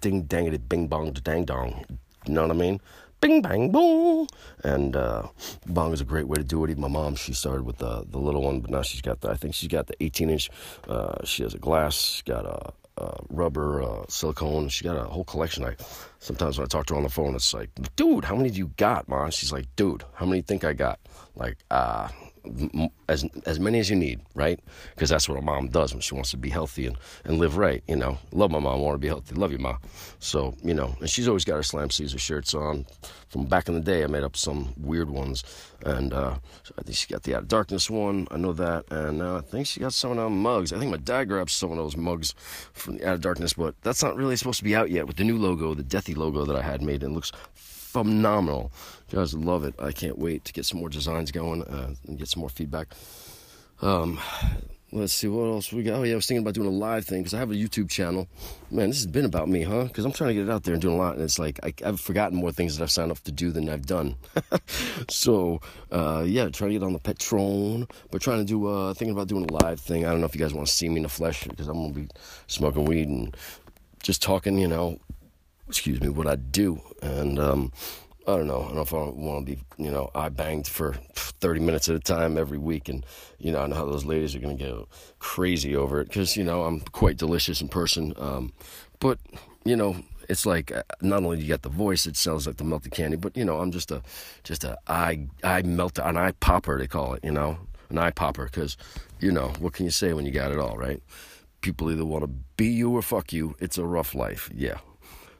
ding 0.01 0.23
dang 0.23 0.47
it 0.47 0.69
bing 0.69 0.89
bong 0.89 1.13
dang 1.13 1.45
dong. 1.45 1.85
You 2.27 2.35
know 2.35 2.43
what 2.43 2.51
I 2.51 2.55
mean? 2.55 2.81
Bing 3.25 3.41
bang 3.41 3.71
boom. 3.71 4.27
And 4.63 4.95
uh, 4.95 5.29
bong 5.67 5.93
is 5.93 6.01
a 6.01 6.05
great 6.05 6.29
way 6.29 6.37
to 6.37 6.45
do 6.45 6.65
it. 6.65 6.71
Even 6.71 6.83
my 6.83 6.89
mom, 6.89 7.15
she 7.15 7.33
started 7.33 7.65
with 7.65 7.79
the 7.79 8.05
the 8.09 8.19
little 8.19 8.43
one, 8.43 8.61
but 8.61 8.71
now 8.71 8.83
she's 8.83 9.01
got 9.01 9.21
the 9.21 9.31
I 9.31 9.35
think 9.35 9.55
she's 9.55 9.69
got 9.69 9.87
the 9.87 9.95
18 10.03 10.31
inch. 10.31 10.51
Uh, 10.89 11.25
she 11.25 11.43
has 11.43 11.55
a 11.55 11.59
glass, 11.59 12.23
got 12.27 12.45
a, 12.45 13.03
a 13.03 13.17
rubber, 13.31 13.83
uh, 13.83 14.05
silicone. 14.09 14.69
She 14.69 14.85
got 14.85 14.97
a 14.97 15.05
whole 15.05 15.25
collection. 15.25 15.65
I 15.65 15.77
sometimes 16.19 16.59
when 16.59 16.67
I 16.67 16.69
talk 16.69 16.87
to 16.87 16.95
her 16.95 16.99
on 16.99 17.05
the 17.05 17.09
phone, 17.11 17.35
it's 17.35 17.55
like, 17.55 17.71
dude, 17.97 18.25
how 18.25 18.37
many 18.37 18.51
do 18.51 18.59
you 18.59 18.71
got, 18.77 19.09
mom? 19.09 19.31
She's 19.31 19.53
like, 19.53 19.67
dude, 19.77 20.05
how 20.15 20.27
many 20.27 20.43
think 20.43 20.65
I 20.65 20.75
got? 20.75 21.01
Like, 21.35 21.57
uh, 21.71 22.09
as 23.09 23.25
as 23.47 23.59
many 23.59 23.79
as 23.79 23.91
you 23.91 23.97
need, 23.97 24.21
right? 24.35 24.61
Because 24.95 25.11
that's 25.11 25.29
what 25.29 25.39
a 25.39 25.43
mom 25.43 25.69
does 25.69 25.93
when 25.93 26.01
she 26.01 26.15
wants 26.15 26.31
to 26.33 26.37
be 26.37 26.51
healthy 26.51 26.87
and, 26.87 26.97
and 27.25 27.39
live 27.39 27.57
right. 27.57 27.83
You 27.89 27.97
know, 27.97 28.19
love 28.33 28.51
my 28.51 28.59
mom, 28.59 28.81
want 28.81 28.95
to 28.95 28.99
be 28.99 29.09
healthy, 29.09 29.35
love 29.35 29.53
you, 29.53 29.59
mom. 29.59 29.79
So 30.19 30.55
you 30.63 30.75
know, 30.75 30.95
and 31.01 31.09
she's 31.09 31.29
always 31.29 31.45
got 31.45 31.57
her 31.57 31.63
Slam 31.63 31.91
Caesar 31.91 32.19
shirts 32.19 32.55
on. 32.55 32.87
From 33.29 33.47
back 33.47 33.67
in 33.67 33.75
the 33.75 33.81
day, 33.81 34.05
I 34.05 34.07
made 34.07 34.23
up 34.23 34.37
some 34.37 34.73
weird 34.77 35.11
ones, 35.11 35.43
and 35.85 36.13
uh, 36.13 36.37
I 36.79 36.83
think 36.83 36.97
she 36.97 37.09
got 37.09 37.25
the 37.25 37.35
Out 37.35 37.43
of 37.43 37.49
Darkness 37.49 37.91
one. 37.91 38.29
I 38.31 38.37
know 38.37 38.53
that, 38.53 38.85
and 38.93 39.21
uh, 39.21 39.39
I 39.39 39.41
think 39.41 39.67
she 39.67 39.81
got 39.81 39.93
some 39.93 40.13
of 40.13 40.17
those 40.19 40.31
mugs. 40.31 40.73
I 40.73 40.79
think 40.79 40.93
my 40.93 40.99
dad 40.99 41.25
grabbed 41.25 41.51
some 41.51 41.73
of 41.73 41.77
those 41.77 41.97
mugs 41.97 42.35
from 42.75 42.99
the 42.99 43.09
Out 43.09 43.15
of 43.15 43.21
Darkness, 43.23 43.55
but 43.55 43.75
that's 43.83 44.05
not 44.05 44.15
really 44.15 44.37
supposed 44.37 44.59
to 44.59 44.65
be 44.65 44.77
out 44.77 44.89
yet 44.89 45.09
with 45.09 45.17
the 45.17 45.25
new 45.25 45.37
logo, 45.37 45.75
the 45.75 45.83
Deathy 45.83 46.17
logo 46.17 46.45
that 46.45 46.55
I 46.55 46.63
had 46.63 46.81
made. 46.81 47.03
And 47.03 47.13
it 47.13 47.15
looks 47.15 47.33
phenomenal. 47.95 48.73
Guys 49.13 49.35
love 49.35 49.65
it. 49.65 49.75
I 49.79 49.93
can't 49.93 50.19
wait 50.19 50.45
to 50.47 50.53
get 50.53 50.67
some 50.67 50.81
more 50.81 50.89
designs 50.89 51.31
going 51.31 51.63
uh, 51.63 51.95
and 52.09 52.19
get 52.19 52.27
some 52.29 52.41
more 52.41 52.49
feedback. 52.49 52.89
Um, 53.83 54.19
let's 54.91 55.13
see 55.13 55.29
what 55.29 55.45
else 55.45 55.73
we 55.73 55.85
got. 55.85 56.01
Oh 56.01 56.03
yeah, 56.03 56.15
I 56.15 56.17
was 56.17 56.27
thinking 56.27 56.43
about 56.43 56.55
doing 56.55 56.67
a 56.67 56.73
live 56.73 57.05
thing 57.05 57.21
because 57.21 57.35
I 57.35 57.39
have 57.39 57.53
a 57.53 57.55
YouTube 57.55 57.89
channel. 57.89 58.27
Man, 58.69 58.89
this 58.89 58.99
has 58.99 59.07
been 59.07 59.25
about 59.25 59.49
me, 59.49 59.63
huh? 59.63 59.85
Because 59.85 60.05
I'm 60.05 60.11
trying 60.11 60.31
to 60.31 60.35
get 60.35 60.49
it 60.49 60.51
out 60.51 60.65
there 60.65 60.75
and 60.75 60.83
doing 60.83 60.97
a 60.97 60.99
lot, 60.99 61.15
and 61.15 61.23
it's 61.23 61.39
like 61.39 61.61
I, 61.63 61.73
have 61.85 62.01
forgotten 62.01 62.37
more 62.37 62.51
things 62.51 62.77
that 62.77 62.83
I've 62.83 62.91
signed 62.91 63.13
up 63.13 63.21
to 63.21 63.33
do 63.33 63.53
than 63.53 63.69
I've 63.69 63.87
done. 63.87 64.17
so 65.09 65.61
uh, 65.93 66.25
yeah, 66.27 66.49
trying 66.49 66.71
to 66.71 66.79
get 66.79 66.83
on 66.83 66.95
the 66.95 66.99
Patreon, 66.99 67.89
but 68.11 68.23
trying 68.23 68.39
to 68.39 68.45
do 68.45 68.67
uh, 68.67 68.93
thinking 68.95 69.15
about 69.15 69.29
doing 69.29 69.45
a 69.49 69.53
live 69.65 69.79
thing. 69.79 70.05
I 70.05 70.11
don't 70.11 70.19
know 70.19 70.27
if 70.27 70.35
you 70.35 70.41
guys 70.41 70.53
want 70.53 70.67
to 70.67 70.75
see 70.75 70.89
me 70.89 70.97
in 70.97 71.05
the 71.05 71.09
flesh 71.09 71.45
because 71.45 71.69
I'm 71.69 71.75
gonna 71.75 71.93
be 71.93 72.09
smoking 72.49 72.87
weed 72.87 73.09
and 73.09 73.37
just 74.03 74.21
talking, 74.21 74.59
you 74.59 74.69
know, 74.69 74.99
excuse 75.69 76.01
me, 76.01 76.09
what 76.09 76.27
I 76.27 76.37
do. 76.37 76.81
And 77.03 77.39
um, 77.39 77.73
I 78.27 78.37
don't 78.37 78.47
know. 78.47 78.63
I 78.63 78.67
don't 78.67 78.75
know 78.77 78.83
if 78.83 78.95
I 78.95 78.97
want 78.97 79.47
to 79.47 79.55
be, 79.55 79.63
you 79.77 79.91
know, 79.91 80.11
I 80.15 80.29
banged 80.31 80.67
for 80.67 80.95
30 81.15 81.61
minutes 81.61 81.89
at 81.89 81.97
a 81.97 82.01
time 82.01 82.39
every 82.39 82.59
week. 82.59 82.89
And, 82.89 83.05
you 83.39 83.53
know, 83.53 83.61
I 83.61 83.67
know 83.67 83.77
how 83.77 83.85
those 83.85 84.05
ladies 84.05 84.35
are 84.35 84.39
going 84.39 84.57
to 84.57 84.65
go 84.65 84.89
crazy 85.19 85.77
over 85.77 86.01
it 86.01 86.09
because, 86.09 86.37
you 86.37 86.45
know, 86.45 86.63
I'm 86.65 86.81
quite 86.81 87.19
delicious 87.19 87.61
in 87.61 87.69
person. 87.69 88.15
Um, 88.17 88.53
but, 88.99 89.19
you 89.65 89.77
know, 89.77 89.97
it's 90.29 90.47
like 90.47 90.73
uh, 90.73 90.83
not 91.03 91.23
only 91.23 91.37
do 91.37 91.43
you 91.43 91.49
got 91.49 91.63
the 91.63 91.69
voice, 91.69 92.07
it 92.07 92.17
sounds 92.17 92.47
like 92.47 92.57
the 92.57 92.65
melted 92.65 92.93
candy, 92.93 93.19
but, 93.19 93.37
you 93.37 93.45
know, 93.45 93.61
I'm 93.61 93.71
just 93.71 93.91
a, 93.91 94.03
just 94.43 94.65
a 94.65 94.79
eye, 94.87 95.27
eye 95.43 95.63
melter, 95.63 96.01
an 96.03 96.17
eye 96.17 96.33
popper, 96.41 96.79
they 96.79 96.87
call 96.87 97.13
it, 97.13 97.21
you 97.23 97.31
know, 97.31 97.59
an 97.91 97.99
eye 97.99 98.11
popper 98.11 98.47
because, 98.47 98.79
you 99.21 99.31
know, 99.31 99.49
what 99.59 99.75
can 99.75 99.85
you 99.85 99.91
say 99.91 100.15
when 100.15 100.25
you 100.25 100.33
got 100.33 100.51
it 100.51 100.59
all, 100.59 100.79
right? 100.79 101.03
People 101.61 101.91
either 101.91 102.07
want 102.07 102.25
to 102.25 102.31
be 102.57 102.69
you 102.69 102.91
or 102.97 103.03
fuck 103.03 103.35
you. 103.35 103.55
It's 103.59 103.77
a 103.77 103.85
rough 103.85 104.15
life. 104.15 104.51
Yeah. 104.55 104.79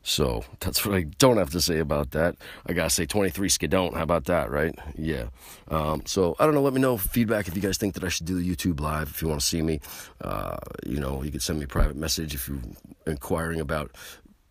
So 0.07 0.45
that's 0.61 0.85
what 0.85 0.95
I 0.95 1.05
don't 1.19 1.39
have 1.39 1.51
to 1.51 1.61
say 1.63 1.79
about 1.79 2.11
that. 2.11 2.37
I 2.67 2.75
gotta 2.75 2.91
say 2.91 3.07
23 3.07 3.49
skidon't. 3.49 3.97
How 3.97 4.03
about 4.03 4.27
that, 4.27 4.51
right? 4.51 4.79
Yeah. 4.97 5.29
Um, 5.69 6.03
so 6.05 6.37
I 6.39 6.45
don't 6.45 6.55
know. 6.55 6.61
Let 6.61 6.75
me 6.75 6.81
know 6.81 6.99
feedback 6.99 7.49
if 7.49 7.57
you 7.57 7.63
guys 7.63 7.79
think 7.79 7.95
that 7.95 8.05
I 8.05 8.11
should 8.11 8.27
do 8.27 8.39
the 8.39 8.49
YouTube 8.49 8.81
live. 8.81 9.09
If 9.09 9.23
you 9.23 9.29
want 9.29 9.41
to 9.41 9.47
see 9.47 9.63
me, 9.63 9.81
uh, 10.21 10.59
you 10.87 11.01
know, 11.01 11.23
you 11.23 11.31
can 11.31 11.41
send 11.41 11.59
me 11.59 11.65
a 11.65 11.69
private 11.69 11.97
message 11.97 12.35
if 12.35 12.47
you're 12.49 12.61
inquiring 13.07 13.61
about 13.61 13.97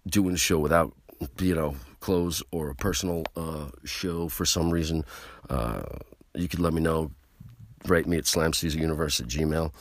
doing 0.07 0.33
a 0.33 0.37
show 0.37 0.57
without, 0.57 0.91
you 1.39 1.53
know, 1.53 1.75
clothes 1.99 2.41
or 2.51 2.71
a 2.71 2.75
personal 2.75 3.23
uh, 3.37 3.69
show 3.85 4.29
for 4.29 4.45
some 4.45 4.71
reason. 4.71 5.05
Uh, 5.51 5.83
you 6.33 6.47
could 6.47 6.59
let 6.61 6.73
me 6.73 6.81
know. 6.81 7.11
Write 7.85 8.07
me 8.07 8.17
at 8.17 8.23
slamcaesaruniverse 8.23 9.21
at 9.21 9.27
gmail. 9.27 9.71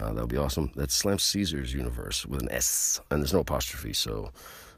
Uh, 0.00 0.12
that 0.14 0.20
would 0.22 0.30
be 0.30 0.38
awesome. 0.38 0.70
That's 0.74 0.94
Slam 0.94 1.18
Caesar's 1.18 1.74
Universe 1.74 2.24
with 2.24 2.40
an 2.40 2.50
S, 2.50 3.00
and 3.10 3.20
there's 3.20 3.34
no 3.34 3.40
apostrophe, 3.40 3.92
so 3.92 4.30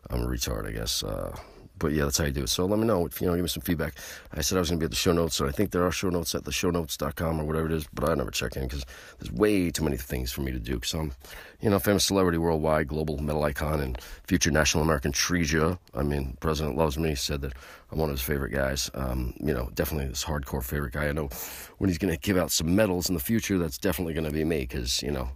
I'm 0.09 0.23
a 0.23 0.27
retard, 0.27 0.67
I 0.67 0.73
guess. 0.73 1.03
Uh, 1.03 1.37
but 1.81 1.93
yeah, 1.93 2.05
that's 2.05 2.19
how 2.19 2.27
you 2.27 2.31
do 2.31 2.43
it. 2.43 2.49
So 2.49 2.67
let 2.67 2.79
me 2.79 2.87
know 2.87 3.07
if 3.07 3.21
you 3.21 3.27
know, 3.27 3.35
give 3.35 3.43
me 3.43 3.49
some 3.49 3.63
feedback. 3.63 3.95
I 4.33 4.43
said 4.43 4.57
I 4.57 4.61
was 4.61 4.69
gonna 4.69 4.79
be 4.79 4.85
at 4.85 4.91
the 4.91 4.97
show 4.97 5.13
notes, 5.13 5.35
so 5.35 5.49
I 5.49 5.51
think 5.51 5.71
there 5.71 5.85
are 5.85 5.91
show 5.91 6.11
notes 6.11 6.35
at 6.35 6.45
the 6.45 6.51
shownotes.com 6.51 7.41
or 7.41 7.45
whatever 7.45 7.67
it 7.67 7.73
is, 7.73 7.89
but 7.93 8.09
I 8.09 8.15
never 8.15 8.31
check 8.31 8.55
in 8.57 8.65
because 8.65 8.85
there's 9.19 9.33
way 9.33 9.71
too 9.71 9.83
many 9.83 9.97
things 9.97 10.31
for 10.31 10.43
me 10.43 10.53
to 10.53 10.61
do. 10.61 10.75
Because 10.75 10.93
I'm, 10.93 11.13
you 11.61 11.71
know, 11.71 11.79
famous 11.79 12.05
celebrity 12.05 12.39
worldwide, 12.39 12.87
global 12.87 13.17
metal 13.19 13.43
icon, 13.45 13.81
and 13.81 13.99
future 14.27 14.51
national 14.51 14.85
American 14.85 15.11
treasure. 15.11 15.79
I 15.95 16.03
mean, 16.03 16.37
President 16.41 16.77
loves 16.77 16.99
me. 16.99 17.15
Said 17.15 17.41
that 17.41 17.55
I'm 17.91 17.99
one 17.99 18.11
of 18.11 18.15
his 18.15 18.23
favorite 18.23 18.53
guys. 18.53 18.91
Um, 18.95 19.35
you 19.41 19.55
know, 19.55 19.71
definitely 19.75 20.09
this 20.09 20.25
hardcore 20.25 20.63
favorite 20.63 20.93
guy. 20.93 21.09
I 21.09 21.13
know 21.13 21.31
when 21.79 21.89
he's 21.89 21.99
gonna 21.99 22.19
give 22.19 22.37
out 22.37 22.53
some 22.53 22.77
medals 22.77 23.09
in 23.09 23.15
the 23.15 23.21
future, 23.21 23.57
that's 23.57 23.79
definitely 23.79 24.13
gonna 24.13 24.31
be 24.31 24.45
me 24.45 24.61
because 24.61 25.03
you 25.03 25.11
know 25.11 25.31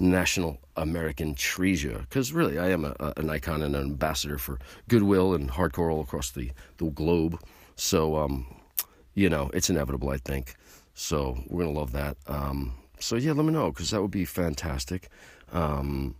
national 0.00 0.58
American 0.76 1.34
treasure. 1.34 2.06
Because 2.08 2.32
really, 2.32 2.58
I 2.58 2.70
am 2.70 2.84
a, 2.84 2.96
a, 2.98 3.12
an 3.18 3.30
icon 3.30 3.62
and 3.62 3.76
an 3.76 3.82
ambassador 3.82 4.38
for 4.38 4.58
goodwill 4.88 5.34
and 5.34 5.50
hardcore 5.50 5.92
all 5.92 6.00
across 6.00 6.30
the, 6.30 6.50
the 6.78 6.86
globe. 6.86 7.40
So, 7.76 8.16
um, 8.16 8.46
you 9.14 9.28
know, 9.28 9.50
it's 9.54 9.70
inevitable, 9.70 10.10
I 10.10 10.16
think. 10.16 10.54
So 10.94 11.42
we're 11.46 11.62
going 11.62 11.74
to 11.74 11.80
love 11.80 11.92
that. 11.92 12.16
Um, 12.26 12.74
so 12.98 13.16
yeah, 13.16 13.32
let 13.32 13.44
me 13.44 13.52
know 13.52 13.70
because 13.70 13.90
that 13.90 14.02
would 14.02 14.10
be 14.10 14.24
fantastic. 14.24 15.08
Um, 15.52 16.14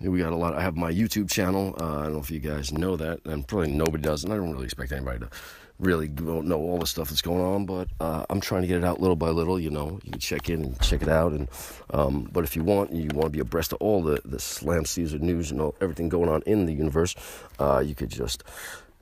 we 0.00 0.18
got 0.18 0.32
a 0.32 0.36
lot. 0.36 0.54
I 0.54 0.62
have 0.62 0.76
my 0.76 0.92
YouTube 0.92 1.30
channel. 1.30 1.74
Uh, 1.80 2.00
I 2.00 2.02
don't 2.04 2.12
know 2.14 2.18
if 2.18 2.30
you 2.30 2.38
guys 2.38 2.72
know 2.72 2.96
that, 2.96 3.24
and 3.24 3.46
probably 3.46 3.72
nobody 3.72 4.02
does, 4.02 4.22
and 4.22 4.32
I 4.32 4.36
don't 4.36 4.52
really 4.52 4.66
expect 4.66 4.92
anybody 4.92 5.20
to 5.20 5.30
really 5.78 6.08
don't 6.08 6.46
know 6.46 6.58
all 6.58 6.78
the 6.78 6.86
stuff 6.86 7.08
that's 7.08 7.22
going 7.22 7.42
on, 7.42 7.66
but 7.66 7.88
uh, 8.00 8.24
I'm 8.30 8.40
trying 8.40 8.62
to 8.62 8.68
get 8.68 8.78
it 8.78 8.84
out 8.84 9.00
little 9.00 9.16
by 9.16 9.28
little. 9.28 9.58
You 9.60 9.70
know, 9.70 10.00
you 10.04 10.12
can 10.12 10.20
check 10.20 10.48
in 10.48 10.64
and 10.64 10.80
check 10.80 11.02
it 11.02 11.08
out. 11.08 11.32
And 11.32 11.48
um, 11.90 12.28
but 12.32 12.44
if 12.44 12.56
you 12.56 12.64
want, 12.64 12.92
you 12.92 13.08
want 13.12 13.26
to 13.26 13.30
be 13.30 13.40
abreast 13.40 13.72
of 13.72 13.78
all 13.80 14.02
the 14.02 14.20
the 14.24 14.38
Slam 14.38 14.84
Caesar 14.84 15.18
news 15.18 15.50
and 15.50 15.60
all, 15.60 15.74
everything 15.80 16.08
going 16.08 16.28
on 16.28 16.42
in 16.42 16.66
the 16.66 16.72
universe, 16.72 17.14
uh, 17.58 17.82
you 17.84 17.94
could 17.94 18.10
just 18.10 18.44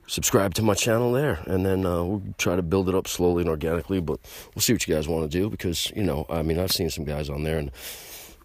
subscribe 0.06 0.54
to 0.54 0.62
my 0.62 0.74
channel 0.74 1.12
there, 1.12 1.40
and 1.46 1.64
then 1.64 1.86
uh, 1.86 2.02
we'll 2.02 2.22
try 2.38 2.56
to 2.56 2.62
build 2.62 2.88
it 2.88 2.94
up 2.94 3.08
slowly 3.08 3.42
and 3.42 3.50
organically. 3.50 4.00
But 4.00 4.18
we'll 4.54 4.62
see 4.62 4.72
what 4.72 4.86
you 4.86 4.94
guys 4.94 5.08
want 5.08 5.30
to 5.30 5.38
do 5.38 5.48
because 5.48 5.92
you 5.94 6.02
know, 6.02 6.26
I 6.28 6.42
mean, 6.42 6.58
I've 6.58 6.72
seen 6.72 6.90
some 6.90 7.04
guys 7.04 7.28
on 7.28 7.44
there 7.44 7.58
and 7.58 7.70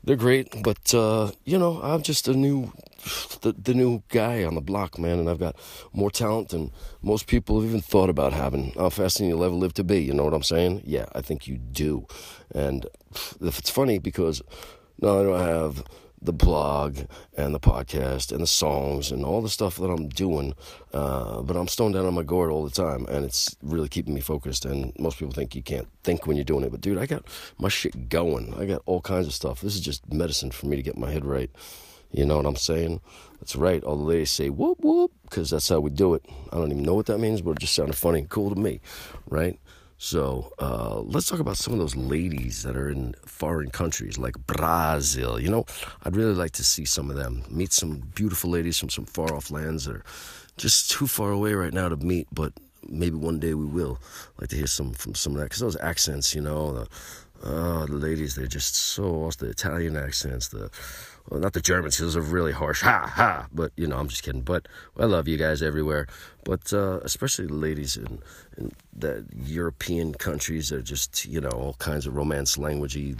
they're 0.03 0.15
great, 0.15 0.63
but 0.63 0.93
uh, 0.93 1.31
you 1.45 1.57
know, 1.57 1.79
I'm 1.81 2.01
just 2.01 2.27
a 2.27 2.33
new, 2.33 2.71
the, 3.41 3.53
the 3.53 3.73
new 3.73 4.03
guy 4.09 4.43
on 4.43 4.55
the 4.55 4.61
block, 4.61 4.97
man, 4.97 5.19
and 5.19 5.29
I've 5.29 5.39
got 5.39 5.55
more 5.93 6.09
talent 6.11 6.49
than 6.49 6.71
most 7.01 7.27
people 7.27 7.59
have 7.59 7.69
even 7.69 7.81
thought 7.81 8.09
about 8.09 8.33
having. 8.33 8.71
How 8.71 8.89
fast 8.89 9.17
can 9.17 9.27
you 9.27 9.43
ever 9.43 9.53
live 9.53 9.73
to 9.75 9.83
be? 9.83 10.01
You 10.01 10.13
know 10.13 10.23
what 10.23 10.33
I'm 10.33 10.43
saying? 10.43 10.83
Yeah, 10.85 11.05
I 11.13 11.21
think 11.21 11.47
you 11.47 11.57
do, 11.57 12.07
and 12.53 12.85
it's 13.41 13.69
funny 13.69 13.99
because 13.99 14.41
do 15.01 15.33
I 15.33 15.45
have 15.47 15.83
the 16.21 16.33
blog 16.33 16.99
and 17.37 17.53
the 17.53 17.59
podcast 17.59 18.31
and 18.31 18.41
the 18.41 18.47
songs 18.47 19.11
and 19.11 19.23
all 19.23 19.41
the 19.41 19.49
stuff 19.49 19.77
that 19.77 19.87
I'm 19.89 20.09
doing. 20.09 20.53
Uh, 20.93 21.41
but 21.41 21.55
I'm 21.55 21.67
stoned 21.67 21.93
down 21.93 22.05
on 22.05 22.13
my 22.13 22.23
gourd 22.23 22.51
all 22.51 22.63
the 22.63 22.69
time, 22.69 23.05
and 23.07 23.23
it's 23.25 23.55
really 23.61 23.89
keeping 23.89 24.13
me 24.13 24.21
focused. 24.21 24.65
And 24.65 24.93
most 24.99 25.19
people 25.19 25.33
think 25.33 25.55
you 25.55 25.63
can't 25.63 25.87
think 26.03 26.27
when 26.27 26.35
you're 26.37 26.43
doing 26.43 26.63
it, 26.63 26.71
but 26.71 26.81
dude, 26.81 26.97
I 26.97 27.05
got 27.05 27.25
my 27.57 27.69
shit 27.69 28.09
going. 28.09 28.53
I 28.55 28.65
got 28.65 28.81
all 28.85 29.01
kinds 29.01 29.27
of 29.27 29.33
stuff. 29.33 29.61
This 29.61 29.75
is 29.75 29.81
just 29.81 30.11
medicine 30.11 30.51
for 30.51 30.67
me 30.67 30.75
to 30.75 30.83
get 30.83 30.97
my 30.97 31.11
head 31.11 31.25
right. 31.25 31.51
You 32.11 32.25
know 32.25 32.37
what 32.37 32.45
I'm 32.47 32.55
saying? 32.55 33.01
That's 33.39 33.55
right. 33.55 33.83
All 33.83 33.95
the 33.95 34.03
ladies 34.03 34.31
say 34.31 34.49
whoop 34.49 34.79
whoop 34.81 35.11
because 35.23 35.51
that's 35.51 35.69
how 35.69 35.79
we 35.79 35.91
do 35.91 36.15
it. 36.15 36.25
I 36.51 36.57
don't 36.57 36.71
even 36.71 36.83
know 36.83 36.95
what 36.95 37.05
that 37.05 37.19
means, 37.19 37.41
but 37.41 37.51
it 37.51 37.59
just 37.59 37.75
sounded 37.75 37.95
funny 37.95 38.19
and 38.19 38.29
cool 38.29 38.49
to 38.53 38.59
me, 38.59 38.81
right? 39.29 39.59
So 40.01 40.53
uh, 40.59 41.01
let's 41.01 41.27
talk 41.27 41.41
about 41.41 41.57
some 41.57 41.73
of 41.73 41.79
those 41.79 41.97
ladies 41.97 42.63
that 42.63 42.77
are 42.77 42.89
in 42.89 43.15
foreign 43.25 43.69
countries 43.69 44.17
like 44.17 44.35
Brazil. 44.47 45.37
You 45.37 45.49
know, 45.49 45.65
I'd 46.03 46.15
really 46.15 46.33
like 46.33 46.51
to 46.51 46.63
see 46.63 46.85
some 46.85 47.09
of 47.09 47.17
them, 47.17 47.43
meet 47.49 47.73
some 47.73 48.03
beautiful 48.15 48.49
ladies 48.49 48.79
from 48.79 48.89
some 48.89 49.03
far 49.03 49.35
off 49.35 49.51
lands 49.51 49.85
that 49.85 49.97
are 49.97 50.05
just 50.55 50.89
too 50.89 51.05
far 51.05 51.31
away 51.31 51.53
right 51.53 51.73
now 51.73 51.89
to 51.89 51.97
meet, 51.97 52.27
but 52.31 52.53
maybe 52.87 53.17
one 53.17 53.39
day 53.39 53.53
we 53.53 53.65
will. 53.65 53.99
I'd 54.37 54.43
like 54.43 54.49
to 54.51 54.55
hear 54.55 54.67
some 54.67 54.93
from 54.93 55.15
some 55.15 55.33
of 55.33 55.39
that 55.39 55.47
because 55.47 55.59
those 55.59 55.77
accents, 55.81 56.33
you 56.33 56.41
know, 56.41 56.73
the, 56.73 56.87
uh, 57.43 57.85
the 57.85 57.95
ladies, 57.95 58.35
they're 58.35 58.47
just 58.47 58.75
so 58.75 59.03
awesome. 59.03 59.47
The 59.47 59.51
Italian 59.51 59.97
accents, 59.97 60.47
the 60.47 60.71
well, 61.29 61.39
not 61.39 61.53
the 61.53 61.61
Germans, 61.61 61.97
those 61.99 62.17
are 62.17 62.21
really 62.21 62.51
harsh. 62.51 62.81
Ha 62.81 63.05
ha. 63.05 63.47
But 63.53 63.71
you 63.75 63.85
know, 63.87 63.97
I'm 63.97 64.07
just 64.07 64.23
kidding. 64.23 64.41
But 64.41 64.67
I 64.97 65.05
love 65.05 65.27
you 65.27 65.37
guys 65.37 65.61
everywhere. 65.61 66.07
But 66.43 66.73
uh, 66.73 66.99
especially 67.03 67.45
the 67.45 67.53
ladies 67.53 67.97
in, 67.97 68.19
in 68.57 68.71
the 68.91 69.25
European 69.35 70.15
countries 70.15 70.69
that 70.69 70.77
are 70.77 70.81
just 70.81 71.25
you 71.25 71.39
know 71.39 71.49
all 71.49 71.73
kinds 71.73 72.07
of 72.07 72.15
romance 72.15 72.57
languagey 72.57 73.15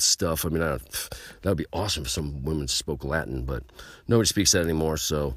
stuff. 0.00 0.46
I 0.46 0.48
mean, 0.48 0.60
that 0.60 0.80
would 1.44 1.58
be 1.58 1.66
awesome 1.72 2.04
if 2.04 2.10
some 2.10 2.42
women 2.44 2.66
spoke 2.66 3.04
Latin, 3.04 3.44
but 3.44 3.62
nobody 4.08 4.26
speaks 4.26 4.52
that 4.52 4.64
anymore. 4.64 4.96
So, 4.96 5.34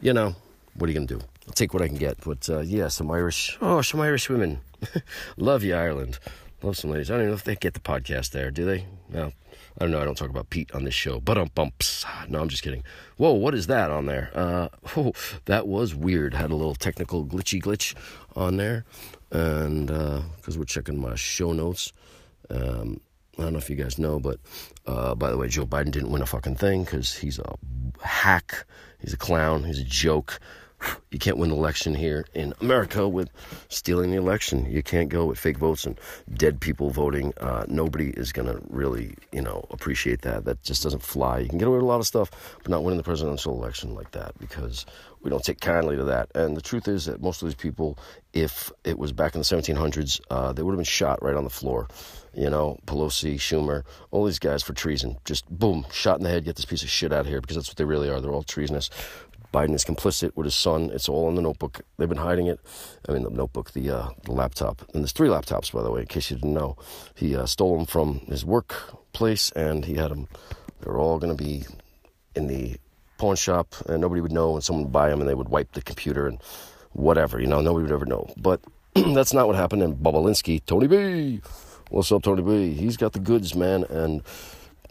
you 0.00 0.14
know, 0.14 0.34
what 0.74 0.88
are 0.88 0.92
you 0.92 0.98
gonna 0.98 1.06
do? 1.06 1.20
I'll 1.46 1.54
take 1.54 1.74
what 1.74 1.82
I 1.82 1.88
can 1.88 1.98
get. 1.98 2.18
But 2.24 2.48
uh, 2.48 2.60
yeah, 2.60 2.88
some 2.88 3.10
Irish. 3.10 3.58
Oh, 3.60 3.82
some 3.82 4.00
Irish 4.00 4.30
women. 4.30 4.60
love 5.36 5.62
you, 5.62 5.74
Ireland. 5.74 6.18
Love 6.62 6.78
some 6.78 6.90
ladies. 6.90 7.10
I 7.10 7.14
don't 7.14 7.22
even 7.22 7.30
know 7.30 7.36
if 7.36 7.44
they 7.44 7.56
get 7.56 7.74
the 7.74 7.80
podcast 7.80 8.30
there. 8.30 8.50
Do 8.50 8.64
they? 8.64 8.86
No. 9.10 9.32
I 9.78 9.84
don't 9.84 9.92
know. 9.92 10.00
I 10.00 10.04
don't 10.04 10.18
talk 10.18 10.30
about 10.30 10.50
Pete 10.50 10.72
on 10.72 10.84
this 10.84 10.94
show, 10.94 11.20
but 11.20 11.38
um 11.38 11.50
bumps. 11.54 12.04
No, 12.28 12.40
I'm 12.40 12.48
just 12.48 12.64
kidding. 12.64 12.82
Whoa, 13.16 13.32
what 13.32 13.54
is 13.54 13.68
that 13.68 13.90
on 13.90 14.06
there? 14.06 14.30
Uh, 14.34 14.68
oh, 14.96 15.12
that 15.44 15.68
was 15.68 15.94
weird. 15.94 16.34
Had 16.34 16.50
a 16.50 16.56
little 16.56 16.74
technical 16.74 17.24
glitchy 17.24 17.62
glitch 17.62 17.94
on 18.34 18.56
there, 18.56 18.84
and 19.30 19.86
because 19.86 20.56
uh, 20.56 20.58
we're 20.58 20.64
checking 20.64 21.00
my 21.00 21.14
show 21.14 21.52
notes. 21.52 21.92
Um, 22.50 23.00
I 23.38 23.42
don't 23.42 23.52
know 23.52 23.58
if 23.58 23.70
you 23.70 23.76
guys 23.76 23.98
know, 24.00 24.18
but 24.18 24.40
uh, 24.86 25.14
by 25.14 25.30
the 25.30 25.36
way, 25.36 25.46
Joe 25.46 25.64
Biden 25.64 25.92
didn't 25.92 26.10
win 26.10 26.22
a 26.22 26.26
fucking 26.26 26.56
thing 26.56 26.82
because 26.82 27.14
he's 27.14 27.38
a 27.38 27.54
hack. 28.02 28.66
He's 28.98 29.12
a 29.12 29.16
clown. 29.16 29.62
He's 29.62 29.78
a 29.78 29.84
joke. 29.84 30.40
You 31.10 31.18
can't 31.18 31.38
win 31.38 31.50
the 31.50 31.56
election 31.56 31.94
here 31.94 32.26
in 32.34 32.52
America 32.60 33.08
with 33.08 33.30
stealing 33.68 34.10
the 34.10 34.16
election. 34.18 34.70
You 34.70 34.82
can't 34.82 35.08
go 35.08 35.24
with 35.24 35.38
fake 35.38 35.56
votes 35.56 35.86
and 35.86 35.98
dead 36.34 36.60
people 36.60 36.90
voting. 36.90 37.32
Uh, 37.38 37.64
nobody 37.66 38.10
is 38.10 38.30
going 38.30 38.46
to 38.46 38.60
really, 38.68 39.14
you 39.32 39.40
know, 39.40 39.64
appreciate 39.70 40.22
that. 40.22 40.44
That 40.44 40.62
just 40.62 40.82
doesn't 40.82 41.02
fly. 41.02 41.38
You 41.38 41.48
can 41.48 41.58
get 41.58 41.66
away 41.66 41.78
with 41.78 41.84
a 41.84 41.88
lot 41.88 42.00
of 42.00 42.06
stuff, 42.06 42.30
but 42.62 42.70
not 42.70 42.84
winning 42.84 42.98
the 42.98 43.04
presidential 43.04 43.54
election 43.54 43.94
like 43.94 44.10
that 44.12 44.38
because 44.38 44.84
we 45.22 45.30
don't 45.30 45.42
take 45.42 45.60
kindly 45.60 45.96
to 45.96 46.04
that. 46.04 46.30
And 46.34 46.56
the 46.56 46.60
truth 46.60 46.86
is 46.88 47.06
that 47.06 47.22
most 47.22 47.42
of 47.42 47.48
these 47.48 47.54
people, 47.54 47.98
if 48.32 48.70
it 48.84 48.98
was 48.98 49.12
back 49.12 49.34
in 49.34 49.40
the 49.40 49.44
1700s, 49.44 50.20
uh, 50.30 50.52
they 50.52 50.62
would 50.62 50.72
have 50.72 50.78
been 50.78 50.84
shot 50.84 51.22
right 51.22 51.34
on 51.34 51.44
the 51.44 51.50
floor. 51.50 51.88
You 52.34 52.50
know, 52.50 52.78
Pelosi, 52.86 53.34
Schumer, 53.36 53.82
all 54.10 54.24
these 54.24 54.38
guys 54.38 54.62
for 54.62 54.74
treason. 54.74 55.16
Just 55.24 55.48
boom, 55.48 55.86
shot 55.90 56.18
in 56.18 56.24
the 56.24 56.30
head, 56.30 56.44
get 56.44 56.56
this 56.56 56.66
piece 56.66 56.82
of 56.82 56.90
shit 56.90 57.12
out 57.12 57.20
of 57.20 57.26
here 57.26 57.40
because 57.40 57.56
that's 57.56 57.68
what 57.68 57.76
they 57.76 57.84
really 57.84 58.10
are. 58.10 58.20
They're 58.20 58.30
all 58.30 58.42
treasonous. 58.42 58.90
Biden 59.52 59.74
is 59.74 59.84
complicit 59.84 60.32
with 60.34 60.44
his 60.44 60.54
son. 60.54 60.90
It's 60.92 61.08
all 61.08 61.28
in 61.28 61.34
the 61.34 61.42
notebook. 61.42 61.80
They've 61.96 62.08
been 62.08 62.18
hiding 62.18 62.46
it. 62.46 62.60
I 63.08 63.12
mean, 63.12 63.22
the 63.22 63.30
notebook, 63.30 63.72
the 63.72 63.90
uh, 63.90 64.08
the 64.24 64.32
laptop, 64.32 64.82
and 64.92 65.02
there's 65.02 65.12
three 65.12 65.28
laptops, 65.28 65.72
by 65.72 65.82
the 65.82 65.90
way, 65.90 66.02
in 66.02 66.06
case 66.06 66.30
you 66.30 66.36
didn't 66.36 66.54
know. 66.54 66.76
He 67.14 67.34
uh, 67.34 67.46
stole 67.46 67.76
them 67.76 67.86
from 67.86 68.20
his 68.26 68.44
workplace, 68.44 69.50
and 69.52 69.84
he 69.84 69.94
had 69.94 70.10
them. 70.10 70.28
They're 70.80 70.98
all 70.98 71.18
going 71.18 71.34
to 71.34 71.42
be 71.42 71.64
in 72.34 72.46
the 72.46 72.76
pawn 73.16 73.36
shop, 73.36 73.74
and 73.86 74.00
nobody 74.00 74.20
would 74.20 74.32
know, 74.32 74.54
and 74.54 74.62
someone 74.62 74.84
would 74.84 74.92
buy 74.92 75.08
them, 75.08 75.20
and 75.20 75.28
they 75.28 75.34
would 75.34 75.48
wipe 75.48 75.72
the 75.72 75.82
computer 75.82 76.26
and 76.26 76.40
whatever. 76.92 77.40
You 77.40 77.46
know, 77.46 77.60
nobody 77.60 77.84
would 77.84 77.92
ever 77.92 78.06
know. 78.06 78.32
But 78.36 78.60
that's 78.94 79.32
not 79.32 79.46
what 79.46 79.56
happened. 79.56 79.82
And 79.82 79.96
Bobulinski, 79.96 80.64
Tony 80.66 80.86
B, 80.86 81.40
what's 81.88 82.12
up, 82.12 82.22
Tony 82.22 82.42
B? 82.42 82.74
He's 82.74 82.98
got 82.98 83.14
the 83.14 83.18
goods, 83.18 83.54
man, 83.54 83.84
and 83.84 84.22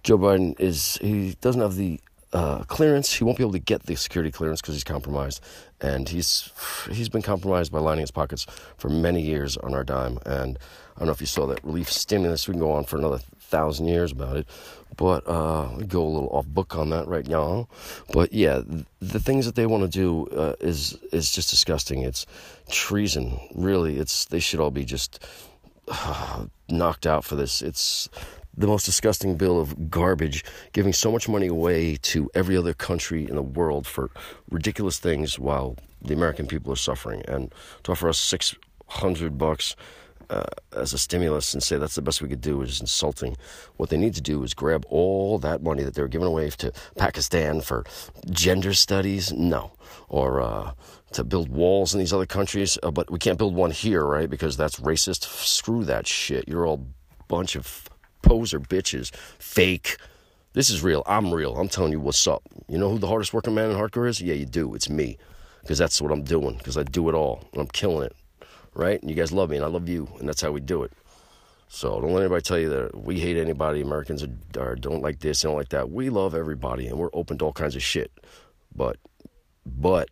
Joe 0.04 0.18
Biden 0.18 0.60
is 0.60 0.98
he 1.02 1.36
doesn't 1.42 1.62
have 1.62 1.76
the 1.76 2.00
uh, 2.34 2.60
clearance. 2.64 3.14
He 3.14 3.24
won't 3.24 3.38
be 3.38 3.44
able 3.44 3.54
to 3.54 3.60
get 3.60 3.84
the 3.84 3.96
security 3.96 4.32
clearance 4.32 4.62
because 4.62 4.76
he's 4.76 4.84
compromised, 4.84 5.42
and 5.82 6.10
he's 6.10 6.52
he's 6.92 7.10
been 7.10 7.22
compromised 7.22 7.72
by 7.72 7.80
lining 7.80 8.02
his 8.02 8.12
pockets 8.12 8.46
for 8.78 8.90
many 8.90 9.22
years 9.22 9.58
on 9.58 9.74
our 9.74 9.84
dime. 9.84 10.20
And 10.26 10.58
I 10.96 11.00
don't 11.00 11.08
know 11.08 11.14
if 11.14 11.22
you 11.22 11.28
saw 11.28 11.46
that 11.48 11.64
relief 11.64 11.92
stimulus. 11.92 12.48
We 12.48 12.54
can 12.54 12.62
go 12.62 12.72
on 12.72 12.84
for 12.84 12.98
another 12.98 13.20
thousand 13.40 13.88
years 13.88 14.12
about 14.12 14.38
it, 14.38 14.48
but 14.98 15.28
uh, 15.28 15.70
we 15.78 15.86
go 15.86 16.04
a 16.04 16.08
little 16.08 16.30
off 16.30 16.46
book 16.48 16.76
on 16.76 16.90
that 16.90 17.08
right 17.08 17.28
now. 17.28 17.68
But 18.12 18.34
yeah, 18.34 18.62
the 19.00 19.20
things 19.20 19.46
that 19.46 19.56
they 19.56 19.66
want 19.66 19.84
to 19.84 19.90
do 19.90 20.28
uh, 20.28 20.56
is 20.60 20.98
is 21.12 21.32
just 21.32 21.50
disgusting. 21.50 22.02
It's 22.02 22.26
treason. 22.70 23.40
Really, 23.56 23.98
it's 23.98 24.26
they 24.26 24.40
should 24.40 24.60
all 24.60 24.72
be 24.72 24.84
just 24.84 25.26
knocked 26.70 27.08
out 27.08 27.24
for 27.24 27.36
this. 27.36 27.62
It's 27.62 28.10
the 28.58 28.68
most 28.68 28.86
disgusting 28.86 29.38
bill 29.38 29.60
of 29.60 29.90
garbage, 29.90 30.44
giving 30.74 30.92
so 30.92 31.12
much 31.12 31.30
money 31.30 31.48
away 31.48 31.96
to 31.98 32.30
every 32.34 32.58
other 32.58 32.74
country 32.74 33.28
in 33.28 33.36
the 33.36 33.42
world 33.42 33.86
for 33.86 34.10
ridiculous 34.50 34.98
things 34.98 35.38
while 35.38 35.78
the 36.02 36.14
American 36.14 36.48
people 36.48 36.74
are 36.74 36.78
suffering. 36.78 37.22
And 37.28 37.54
to 37.84 37.92
offer 37.92 38.10
us 38.10 38.18
600 38.18 39.38
bucks 39.38 39.76
uh, 40.30 40.44
as 40.76 40.94
a 40.94 40.98
stimulus 40.98 41.54
and 41.54 41.64
say 41.64 41.78
that's 41.78 41.96
the 41.96 42.02
best 42.02 42.22
we 42.22 42.28
could 42.28 42.42
do 42.42 42.62
is 42.62 42.82
insulting. 42.82 43.38
What 43.78 43.90
they 43.90 43.98
need 43.98 44.16
to 44.16 44.22
do 44.22 44.44
is 44.44 44.54
grab 44.54 44.86
all 44.90 45.38
that 45.40 45.62
money 45.62 45.84
that 45.84 45.94
they're 45.94 46.08
giving 46.08 46.28
away 46.28 46.50
to 46.50 46.72
Pakistan 46.98 47.62
for 47.62 47.86
gender 48.30 48.74
studies, 48.74 49.32
no, 49.32 49.72
or 50.10 50.42
uh, 50.42 50.72
to 51.14 51.24
build 51.24 51.50
walls 51.50 51.94
in 51.94 52.00
these 52.00 52.12
other 52.12 52.26
countries, 52.26 52.78
uh, 52.84 52.92
but 52.92 53.10
we 53.10 53.20
can't 53.20 53.38
build 53.38 53.56
one 53.56 53.72
here, 53.72 54.04
right? 54.04 54.30
Because 54.30 54.58
that's 54.58 54.80
racist. 54.80 55.24
Screw 55.24 55.86
that 55.86 56.08
shit. 56.08 56.48
You're 56.48 56.66
all 56.66 56.86
bunch 57.28 57.56
of 57.56 57.90
poser 58.22 58.60
bitches, 58.60 59.14
fake. 59.40 59.98
This 60.54 60.70
is 60.70 60.82
real. 60.82 61.04
I'm 61.06 61.34
real. 61.34 61.56
I'm 61.56 61.70
telling 61.70 61.92
you 61.92 62.00
what's 62.00 62.26
up. 62.28 62.44
You 62.68 62.78
know 62.78 62.90
who 62.90 62.98
the 62.98 63.08
hardest 63.08 63.34
working 63.34 63.54
man 63.54 63.70
in 63.70 63.78
hardcore 63.78 64.08
is? 64.08 64.22
Yeah, 64.22 64.34
you 64.34 64.46
do. 64.46 64.74
It's 64.74 64.90
me. 64.90 65.18
Because 65.62 65.78
that's 65.78 66.02
what 66.02 66.12
I'm 66.12 66.24
doing. 66.24 66.58
Because 66.58 66.78
I 66.78 66.84
do 66.84 67.10
it 67.10 67.16
all. 67.16 67.44
And 67.52 67.62
I'm 67.62 67.68
killing 67.68 68.06
it. 68.06 68.16
Right? 68.74 69.00
And 69.02 69.10
you 69.10 69.16
guys 69.16 69.32
love 69.32 69.50
me 69.50 69.58
and 69.58 69.66
I 69.66 69.68
love 69.68 69.88
you. 69.90 70.08
And 70.20 70.28
that's 70.28 70.42
how 70.42 70.52
we 70.52 70.62
do 70.62 70.84
it. 70.84 70.92
So 71.68 72.00
don't 72.00 72.14
let 72.14 72.22
anybody 72.22 72.42
tell 72.42 72.58
you 72.58 72.70
that 72.70 72.96
we 72.96 73.20
hate 73.20 73.38
anybody. 73.38 73.82
Americans 73.82 74.24
are, 74.24 74.62
are 74.62 74.76
don't 74.76 75.02
like 75.02 75.20
this, 75.20 75.42
don't 75.42 75.56
like 75.56 75.70
that. 75.70 75.92
We 75.92 76.10
love 76.10 76.34
everybody 76.34 76.88
and 76.88 76.98
we're 76.98 77.10
open 77.14 77.38
to 77.40 77.46
all 77.46 77.54
kinds 77.54 77.76
of 77.76 77.84
shit. 77.84 78.12
But, 78.74 78.98
but 79.66 80.10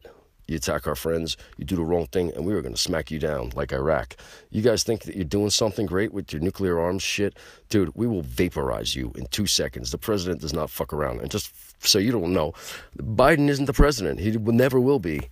you 0.47 0.55
attack 0.57 0.87
our 0.87 0.95
friends, 0.95 1.37
you 1.57 1.65
do 1.65 1.75
the 1.75 1.83
wrong 1.83 2.07
thing, 2.07 2.31
and 2.35 2.45
we 2.45 2.53
are 2.53 2.61
going 2.61 2.73
to 2.73 2.81
smack 2.81 3.11
you 3.11 3.19
down 3.19 3.51
like 3.55 3.73
Iraq. 3.73 4.15
You 4.51 4.61
guys 4.61 4.83
think 4.83 5.03
that 5.03 5.15
you're 5.15 5.25
doing 5.25 5.49
something 5.49 5.85
great 5.85 6.13
with 6.13 6.31
your 6.31 6.41
nuclear 6.41 6.79
arms 6.79 7.03
shit? 7.03 7.37
Dude, 7.69 7.91
we 7.95 8.07
will 8.07 8.21
vaporize 8.21 8.95
you 8.95 9.11
in 9.15 9.25
two 9.27 9.47
seconds. 9.47 9.91
The 9.91 9.97
president 9.97 10.41
does 10.41 10.53
not 10.53 10.69
fuck 10.69 10.93
around. 10.93 11.21
And 11.21 11.31
just 11.31 11.51
so 11.85 11.99
you 11.99 12.11
don't 12.11 12.33
know, 12.33 12.53
Biden 12.97 13.49
isn't 13.49 13.65
the 13.65 13.73
president. 13.73 14.19
He 14.19 14.31
never 14.31 14.79
will 14.79 14.99
be. 14.99 15.29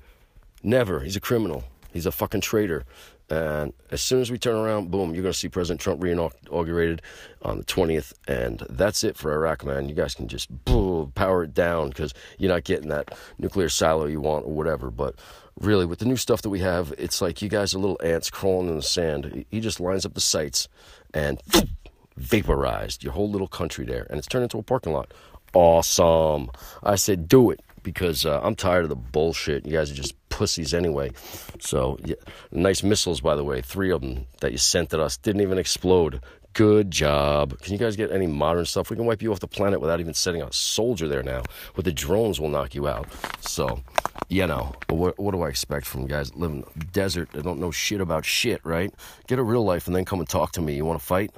Never. 0.63 1.01
He's 1.01 1.15
a 1.15 1.21
criminal. 1.21 1.63
He's 1.93 2.07
a 2.07 2.11
fucking 2.11 2.41
traitor. 2.41 2.85
And 3.29 3.73
as 3.89 4.01
soon 4.01 4.21
as 4.21 4.31
we 4.31 4.37
turn 4.37 4.55
around, 4.55 4.91
boom, 4.91 5.13
you're 5.13 5.23
going 5.23 5.33
to 5.33 5.37
see 5.37 5.47
President 5.47 5.79
Trump 5.79 6.01
reinaugurated 6.01 6.99
on 7.41 7.59
the 7.59 7.63
20th. 7.63 8.13
And 8.27 8.63
that's 8.69 9.03
it 9.03 9.15
for 9.15 9.31
Iraq, 9.31 9.63
man. 9.63 9.87
You 9.87 9.95
guys 9.95 10.13
can 10.13 10.27
just 10.27 10.49
boom, 10.65 11.11
power 11.15 11.43
it 11.43 11.53
down 11.53 11.89
because 11.89 12.13
you're 12.37 12.51
not 12.51 12.63
getting 12.63 12.89
that 12.89 13.15
nuclear 13.37 13.69
silo 13.69 14.05
you 14.05 14.19
want 14.19 14.45
or 14.45 14.53
whatever. 14.53 14.91
But 14.91 15.15
really, 15.59 15.85
with 15.85 15.99
the 15.99 16.05
new 16.05 16.17
stuff 16.17 16.41
that 16.41 16.49
we 16.49 16.59
have, 16.59 16.93
it's 16.97 17.21
like 17.21 17.41
you 17.41 17.49
guys 17.49 17.73
are 17.73 17.79
little 17.79 17.99
ants 18.03 18.29
crawling 18.29 18.69
in 18.69 18.75
the 18.75 18.81
sand. 18.81 19.45
He 19.49 19.59
just 19.59 19.79
lines 19.79 20.05
up 20.05 20.15
the 20.15 20.21
sites 20.21 20.67
and 21.13 21.41
vaporized 22.17 23.03
your 23.03 23.13
whole 23.13 23.29
little 23.29 23.47
country 23.47 23.85
there. 23.85 24.05
And 24.09 24.17
it's 24.17 24.27
turned 24.27 24.43
into 24.43 24.57
a 24.57 24.63
parking 24.63 24.93
lot. 24.93 25.13
Awesome. 25.53 26.49
I 26.81 26.95
said, 26.95 27.27
do 27.27 27.51
it 27.51 27.61
because 27.83 28.25
uh, 28.25 28.39
I'm 28.41 28.55
tired 28.55 28.83
of 28.83 28.89
the 28.89 28.95
bullshit. 28.95 29.65
You 29.65 29.73
guys 29.73 29.91
are 29.91 29.95
just 29.95 30.15
pussies 30.29 30.73
anyway. 30.73 31.11
So, 31.59 31.99
yeah, 32.03 32.15
nice 32.51 32.81
missiles, 32.81 33.21
by 33.21 33.35
the 33.35 33.43
way. 33.43 33.61
Three 33.61 33.91
of 33.91 34.01
them 34.01 34.25
that 34.41 34.51
you 34.51 34.57
sent 34.57 34.93
at 34.93 34.99
us 34.99 35.17
didn't 35.17 35.41
even 35.41 35.57
explode. 35.57 36.21
Good 36.53 36.91
job. 36.91 37.59
Can 37.61 37.73
you 37.73 37.79
guys 37.79 37.95
get 37.95 38.11
any 38.11 38.27
modern 38.27 38.65
stuff? 38.65 38.89
We 38.89 38.95
can 38.95 39.05
wipe 39.05 39.21
you 39.21 39.31
off 39.31 39.39
the 39.39 39.47
planet 39.47 39.81
without 39.81 39.99
even 39.99 40.13
sending 40.13 40.43
a 40.43 40.53
soldier 40.53 41.07
there 41.07 41.23
now. 41.23 41.43
But 41.75 41.85
the 41.85 41.91
drones 41.91 42.39
will 42.39 42.49
knock 42.49 42.75
you 42.75 42.87
out. 42.87 43.07
So, 43.41 43.81
you 44.29 44.45
know, 44.45 44.73
what, 44.89 45.17
what 45.19 45.31
do 45.31 45.41
I 45.41 45.49
expect 45.49 45.85
from 45.85 46.05
guys 46.05 46.33
live 46.35 46.51
in 46.51 46.63
the 46.75 46.85
desert 46.85 47.31
that 47.31 47.43
don't 47.43 47.59
know 47.59 47.71
shit 47.71 48.01
about 48.01 48.23
shit, 48.23 48.61
right? 48.63 48.93
Get 49.27 49.39
a 49.39 49.43
real 49.43 49.65
life 49.65 49.87
and 49.87 49.95
then 49.95 50.05
come 50.05 50.19
and 50.19 50.29
talk 50.29 50.51
to 50.53 50.61
me. 50.61 50.75
You 50.75 50.85
want 50.85 50.99
to 50.99 51.05
fight? 51.05 51.31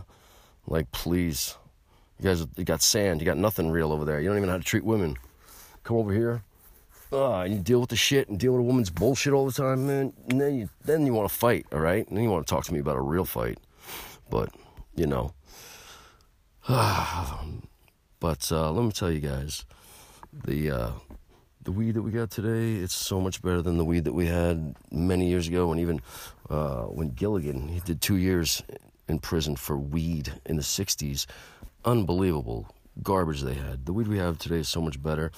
Like, 0.67 0.91
please. 0.91 1.57
You 2.19 2.29
guys, 2.29 2.45
you 2.57 2.63
got 2.63 2.81
sand. 2.81 3.21
You 3.21 3.25
got 3.25 3.37
nothing 3.37 3.71
real 3.71 3.91
over 3.91 4.05
there. 4.05 4.19
You 4.19 4.27
don't 4.27 4.37
even 4.37 4.47
know 4.47 4.53
how 4.53 4.59
to 4.59 4.63
treat 4.63 4.83
women 4.83 5.17
come 5.85 5.97
over 5.97 6.11
here, 6.11 6.43
uh, 7.13 7.45
you 7.47 7.59
deal 7.59 7.79
with 7.79 7.91
the 7.91 7.95
shit 7.95 8.27
and 8.27 8.39
deal 8.39 8.53
with 8.53 8.61
a 8.61 8.63
woman's 8.63 8.89
bullshit 8.89 9.31
all 9.31 9.45
the 9.45 9.53
time, 9.53 9.87
man. 9.87 10.11
And 10.29 10.41
then 10.41 10.55
you 10.55 10.69
then 10.83 11.05
you 11.05 11.13
want 11.13 11.29
to 11.29 11.35
fight, 11.35 11.65
all 11.71 11.79
right? 11.79 12.05
And 12.07 12.17
then 12.17 12.23
you 12.23 12.29
want 12.29 12.45
to 12.45 12.53
talk 12.53 12.65
to 12.65 12.73
me 12.73 12.79
about 12.79 12.97
a 12.97 13.01
real 13.01 13.25
fight, 13.25 13.59
but 14.29 14.49
you 14.95 15.07
know. 15.07 15.33
but 16.67 18.51
uh, 18.51 18.71
let 18.71 18.83
me 18.83 18.91
tell 18.91 19.11
you 19.11 19.19
guys, 19.19 19.65
the 20.33 20.71
uh, 20.71 20.91
the 21.63 21.71
weed 21.71 21.93
that 21.93 22.01
we 22.01 22.11
got 22.11 22.31
today, 22.31 22.81
it's 22.81 22.95
so 22.95 23.21
much 23.21 23.41
better 23.41 23.61
than 23.61 23.77
the 23.77 23.85
weed 23.85 24.03
that 24.05 24.13
we 24.13 24.25
had 24.25 24.75
many 24.91 25.29
years 25.29 25.47
ago, 25.47 25.71
and 25.71 25.79
even 25.79 26.01
uh, 26.49 26.83
when 26.85 27.11
Gilligan 27.11 27.67
he 27.67 27.79
did 27.81 28.01
two 28.01 28.17
years 28.17 28.63
in 29.07 29.19
prison 29.19 29.55
for 29.55 29.77
weed 29.77 30.33
in 30.45 30.57
the 30.57 30.63
'60s. 30.63 31.27
Unbelievable 31.85 32.67
garbage 33.03 33.41
they 33.41 33.53
had. 33.53 33.85
The 33.85 33.93
weed 33.93 34.07
we 34.07 34.17
have 34.17 34.39
today 34.39 34.57
is 34.57 34.69
so 34.69 34.81
much 34.81 35.01
better. 35.01 35.31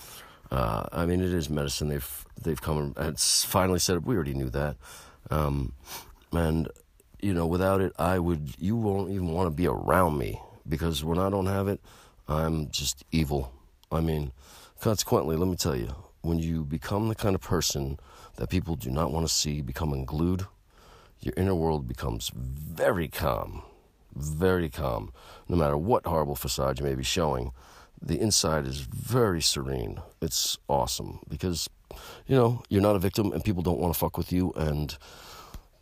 Uh, 0.51 0.85
I 0.91 1.05
mean, 1.05 1.21
it 1.21 1.33
is 1.33 1.49
medicine. 1.49 1.89
They've 1.89 2.25
they've 2.41 2.61
come 2.61 2.93
and 2.95 3.19
finally 3.19 3.79
said 3.79 3.97
it. 3.97 4.05
We 4.05 4.15
already 4.15 4.33
knew 4.33 4.49
that, 4.51 4.77
um, 5.29 5.73
and 6.31 6.69
you 7.19 7.33
know, 7.33 7.45
without 7.45 7.81
it, 7.81 7.93
I 7.99 8.19
would. 8.19 8.53
You 8.59 8.75
won't 8.75 9.09
even 9.11 9.29
want 9.29 9.47
to 9.47 9.55
be 9.55 9.67
around 9.67 10.17
me 10.17 10.41
because 10.67 11.03
when 11.03 11.17
I 11.17 11.29
don't 11.29 11.47
have 11.47 11.67
it, 11.67 11.81
I'm 12.27 12.69
just 12.69 13.03
evil. 13.11 13.51
I 13.91 14.01
mean, 14.01 14.31
consequently, 14.79 15.35
let 15.35 15.47
me 15.47 15.55
tell 15.55 15.75
you, 15.75 15.93
when 16.21 16.39
you 16.39 16.63
become 16.63 17.07
the 17.07 17.15
kind 17.15 17.35
of 17.35 17.41
person 17.41 17.99
that 18.35 18.49
people 18.49 18.75
do 18.75 18.89
not 18.89 19.11
want 19.11 19.27
to 19.27 19.33
see 19.33 19.61
becoming 19.61 20.05
glued, 20.05 20.45
your 21.21 21.33
inner 21.37 21.55
world 21.55 21.87
becomes 21.87 22.31
very 22.35 23.07
calm, 23.07 23.63
very 24.15 24.69
calm. 24.69 25.11
No 25.47 25.55
matter 25.55 25.77
what 25.77 26.05
horrible 26.05 26.35
facade 26.35 26.79
you 26.79 26.85
may 26.85 26.95
be 26.95 27.03
showing, 27.03 27.51
the 28.01 28.19
inside 28.19 28.65
is 28.65 28.79
very 28.79 29.41
serene. 29.41 29.99
It's 30.21 30.57
awesome 30.67 31.19
because, 31.27 31.69
you 32.27 32.35
know, 32.35 32.63
you're 32.69 32.81
not 32.81 32.95
a 32.95 32.99
victim 32.99 33.31
and 33.31 33.43
people 33.43 33.63
don't 33.63 33.79
want 33.79 33.93
to 33.93 33.99
fuck 33.99 34.17
with 34.17 34.31
you 34.31 34.53
and, 34.55 34.97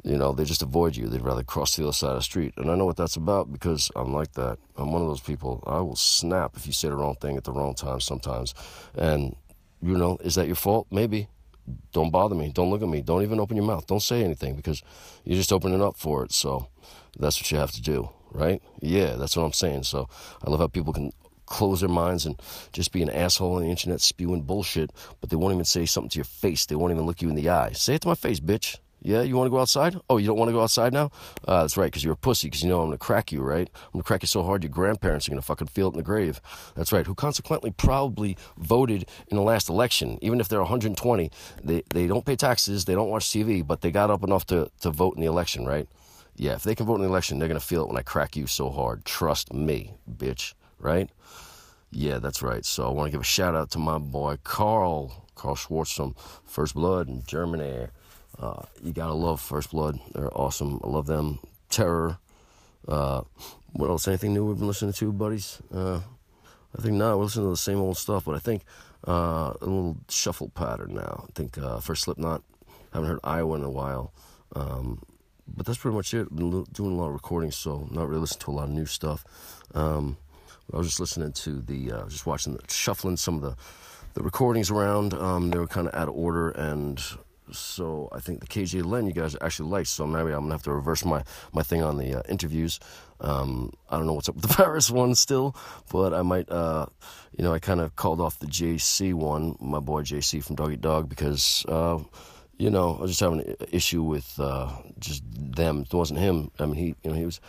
you 0.03 0.17
know, 0.17 0.31
they 0.31 0.45
just 0.45 0.61
avoid 0.61 0.95
you. 0.95 1.07
They'd 1.07 1.21
rather 1.21 1.43
cross 1.43 1.75
the 1.75 1.83
other 1.83 1.93
side 1.93 2.11
of 2.11 2.17
the 2.17 2.21
street. 2.23 2.53
And 2.57 2.69
I 2.69 2.75
know 2.75 2.85
what 2.85 2.97
that's 2.97 3.15
about 3.15 3.51
because 3.51 3.91
I'm 3.95 4.13
like 4.13 4.33
that. 4.33 4.59
I'm 4.77 4.91
one 4.91 5.01
of 5.01 5.07
those 5.07 5.21
people. 5.21 5.63
I 5.65 5.79
will 5.79 5.95
snap 5.95 6.55
if 6.55 6.67
you 6.67 6.73
say 6.73 6.89
the 6.89 6.95
wrong 6.95 7.15
thing 7.15 7.37
at 7.37 7.43
the 7.43 7.51
wrong 7.51 7.73
time 7.73 7.99
sometimes. 7.99 8.53
And, 8.95 9.35
you 9.81 9.97
know, 9.97 10.17
is 10.23 10.35
that 10.35 10.47
your 10.47 10.55
fault? 10.55 10.87
Maybe. 10.91 11.27
Don't 11.91 12.11
bother 12.11 12.35
me. 12.35 12.51
Don't 12.53 12.69
look 12.69 12.83
at 12.83 12.87
me. 12.87 13.01
Don't 13.01 13.23
even 13.23 13.39
open 13.39 13.57
your 13.57 13.65
mouth. 13.65 13.87
Don't 13.87 14.01
say 14.01 14.23
anything 14.23 14.55
because 14.55 14.83
you're 15.23 15.37
just 15.37 15.51
opening 15.51 15.81
up 15.81 15.97
for 15.97 16.23
it. 16.23 16.31
So 16.31 16.67
that's 17.17 17.39
what 17.39 17.51
you 17.51 17.57
have 17.57 17.71
to 17.71 17.81
do, 17.81 18.09
right? 18.31 18.61
Yeah, 18.81 19.15
that's 19.15 19.35
what 19.35 19.43
I'm 19.43 19.53
saying. 19.53 19.83
So 19.83 20.07
I 20.45 20.49
love 20.51 20.59
how 20.59 20.67
people 20.67 20.93
can 20.93 21.11
close 21.45 21.79
their 21.81 21.89
minds 21.89 22.25
and 22.25 22.39
just 22.71 22.91
be 22.91 23.01
an 23.01 23.09
asshole 23.09 23.55
on 23.55 23.63
the 23.63 23.69
internet 23.69 24.01
spewing 24.01 24.41
bullshit, 24.41 24.91
but 25.21 25.29
they 25.29 25.35
won't 25.35 25.53
even 25.53 25.65
say 25.65 25.85
something 25.85 26.09
to 26.09 26.17
your 26.19 26.25
face. 26.25 26.65
They 26.65 26.75
won't 26.75 26.91
even 26.91 27.05
look 27.05 27.21
you 27.21 27.29
in 27.29 27.35
the 27.35 27.49
eye. 27.49 27.71
Say 27.71 27.95
it 27.95 28.01
to 28.01 28.07
my 28.07 28.15
face, 28.15 28.39
bitch. 28.39 28.77
Yeah, 29.05 29.21
you 29.21 29.35
want 29.35 29.45
to 29.45 29.51
go 29.51 29.59
outside? 29.59 29.95
Oh, 30.09 30.17
you 30.17 30.25
don't 30.25 30.37
want 30.37 30.49
to 30.49 30.53
go 30.53 30.63
outside 30.63 30.91
now? 30.91 31.11
Uh, 31.47 31.61
that's 31.61 31.77
right, 31.77 31.85
because 31.85 32.03
you're 32.03 32.13
a 32.13 32.17
pussy, 32.17 32.47
because 32.47 32.63
you 32.63 32.69
know 32.69 32.81
I'm 32.81 32.87
going 32.87 32.97
to 32.97 33.05
crack 33.05 33.31
you, 33.31 33.43
right? 33.43 33.69
I'm 33.71 33.91
going 33.93 34.01
to 34.01 34.07
crack 34.07 34.23
you 34.23 34.27
so 34.27 34.41
hard 34.41 34.63
your 34.63 34.71
grandparents 34.71 35.27
are 35.27 35.31
going 35.31 35.39
to 35.39 35.45
fucking 35.45 35.67
feel 35.67 35.89
it 35.89 35.91
in 35.91 35.97
the 35.97 36.03
grave. 36.03 36.41
That's 36.73 36.91
right, 36.91 37.05
who 37.05 37.13
consequently 37.13 37.69
probably 37.69 38.35
voted 38.57 39.07
in 39.27 39.37
the 39.37 39.43
last 39.43 39.69
election. 39.69 40.17
Even 40.23 40.39
if 40.39 40.47
they're 40.47 40.59
120, 40.59 41.29
they, 41.63 41.83
they 41.93 42.07
don't 42.07 42.25
pay 42.25 42.35
taxes, 42.35 42.85
they 42.85 42.95
don't 42.95 43.09
watch 43.11 43.25
TV, 43.25 43.65
but 43.65 43.81
they 43.81 43.91
got 43.91 44.09
up 44.09 44.23
enough 44.23 44.47
to, 44.47 44.71
to 44.81 44.89
vote 44.89 45.13
in 45.13 45.21
the 45.21 45.27
election, 45.27 45.67
right? 45.67 45.87
Yeah, 46.35 46.53
if 46.53 46.63
they 46.63 46.73
can 46.73 46.87
vote 46.87 46.95
in 46.95 47.01
the 47.01 47.07
election, 47.07 47.37
they're 47.37 47.47
going 47.47 47.59
to 47.59 47.65
feel 47.65 47.83
it 47.83 47.87
when 47.89 47.97
I 47.97 48.01
crack 48.01 48.35
you 48.35 48.47
so 48.47 48.71
hard. 48.71 49.05
Trust 49.05 49.53
me, 49.53 49.93
bitch 50.11 50.55
right? 50.79 51.09
Yeah, 51.91 52.19
that's 52.19 52.41
right. 52.41 52.65
So 52.65 52.87
I 52.87 52.91
want 52.91 53.07
to 53.07 53.11
give 53.11 53.21
a 53.21 53.25
shout 53.25 53.55
out 53.55 53.71
to 53.71 53.79
my 53.79 53.97
boy 53.97 54.37
Carl, 54.43 55.25
Carl 55.35 55.55
Schwartz 55.55 55.93
from 55.93 56.15
First 56.45 56.75
Blood 56.75 57.07
in 57.07 57.23
Germany. 57.25 57.87
Uh, 58.37 58.63
you 58.83 58.91
gotta 58.91 59.13
love 59.13 59.39
First 59.39 59.71
Blood. 59.71 59.99
They're 60.13 60.35
awesome. 60.37 60.81
I 60.83 60.87
love 60.87 61.05
them. 61.05 61.39
Terror. 61.69 62.17
Uh, 62.87 63.21
what 63.73 63.89
else? 63.89 64.07
Anything 64.07 64.33
new 64.33 64.45
we've 64.45 64.57
been 64.57 64.67
listening 64.67 64.93
to, 64.93 65.11
buddies? 65.11 65.61
Uh, 65.73 66.01
I 66.77 66.81
think 66.81 66.95
not. 66.95 67.17
We're 67.17 67.23
listening 67.23 67.45
to 67.45 67.51
the 67.51 67.57
same 67.57 67.79
old 67.79 67.97
stuff, 67.97 68.25
but 68.25 68.35
I 68.35 68.39
think 68.39 68.63
uh, 69.07 69.53
a 69.61 69.65
little 69.65 69.97
shuffle 70.09 70.49
pattern 70.49 70.93
now. 70.95 71.25
I 71.27 71.31
think 71.33 71.57
uh, 71.57 71.79
for 71.79 71.95
Slipknot, 71.95 72.43
haven't 72.93 73.09
heard 73.09 73.19
Iowa 73.23 73.55
in 73.55 73.63
a 73.63 73.69
while. 73.69 74.13
Um, 74.55 75.01
but 75.47 75.65
that's 75.65 75.77
pretty 75.77 75.95
much 75.95 76.13
it. 76.13 76.33
Been 76.35 76.63
doing 76.73 76.91
a 76.91 76.95
lot 76.95 77.07
of 77.07 77.13
recording, 77.13 77.51
so 77.51 77.87
not 77.91 78.07
really 78.07 78.21
listening 78.21 78.41
to 78.41 78.51
a 78.51 78.53
lot 78.53 78.63
of 78.63 78.71
new 78.71 78.85
stuff. 78.85 79.23
Um, 79.73 80.17
I 80.73 80.77
was 80.77 80.87
just 80.87 80.99
listening 80.99 81.31
to 81.31 81.61
the, 81.61 81.91
uh, 81.91 82.05
just 82.07 82.25
watching, 82.25 82.53
the, 82.53 82.63
shuffling 82.67 83.17
some 83.17 83.35
of 83.35 83.41
the 83.41 83.55
the 84.15 84.23
recordings 84.23 84.71
around. 84.71 85.13
Um, 85.13 85.51
they 85.51 85.59
were 85.59 85.67
kind 85.67 85.87
of 85.87 85.93
out 85.93 86.07
of 86.07 86.15
order, 86.15 86.49
and 86.51 87.01
so 87.51 88.09
I 88.11 88.19
think 88.19 88.39
the 88.39 88.47
KJ 88.47 88.83
Len 88.83 89.05
you 89.05 89.13
guys 89.13 89.35
actually 89.41 89.69
liked. 89.69 89.89
So 89.89 90.07
maybe 90.07 90.31
I'm 90.31 90.41
gonna 90.41 90.53
have 90.53 90.63
to 90.63 90.71
reverse 90.71 91.05
my 91.05 91.23
my 91.53 91.61
thing 91.61 91.83
on 91.83 91.97
the 91.97 92.19
uh, 92.19 92.21
interviews. 92.27 92.79
Um, 93.19 93.73
I 93.89 93.97
don't 93.97 94.07
know 94.07 94.13
what's 94.13 94.29
up 94.29 94.35
with 94.35 94.45
the 94.45 94.53
Paris 94.55 94.89
one 94.89 95.13
still, 95.15 95.55
but 95.91 96.13
I 96.13 96.23
might. 96.23 96.49
Uh, 96.49 96.87
you 97.37 97.43
know, 97.43 97.53
I 97.53 97.59
kind 97.59 97.81
of 97.81 97.95
called 97.97 98.21
off 98.21 98.39
the 98.39 98.47
JC 98.47 99.13
one, 99.13 99.57
my 99.59 99.79
boy 99.79 100.01
JC 100.01 100.43
from 100.43 100.55
Doggy 100.55 100.77
Dog, 100.77 101.07
because. 101.09 101.65
Uh, 101.67 101.99
you 102.57 102.69
know, 102.69 102.95
I 102.97 103.01
was 103.01 103.11
just 103.11 103.19
having 103.19 103.41
an 103.41 103.55
issue 103.71 104.03
with 104.03 104.39
uh, 104.39 104.71
just 104.99 105.23
them. 105.27 105.81
It 105.81 105.93
wasn't 105.93 106.19
him. 106.19 106.51
I 106.59 106.65
mean, 106.65 106.75
he, 106.75 106.95
you 107.03 107.11
know, 107.11 107.13
he 107.13 107.25
was 107.25 107.39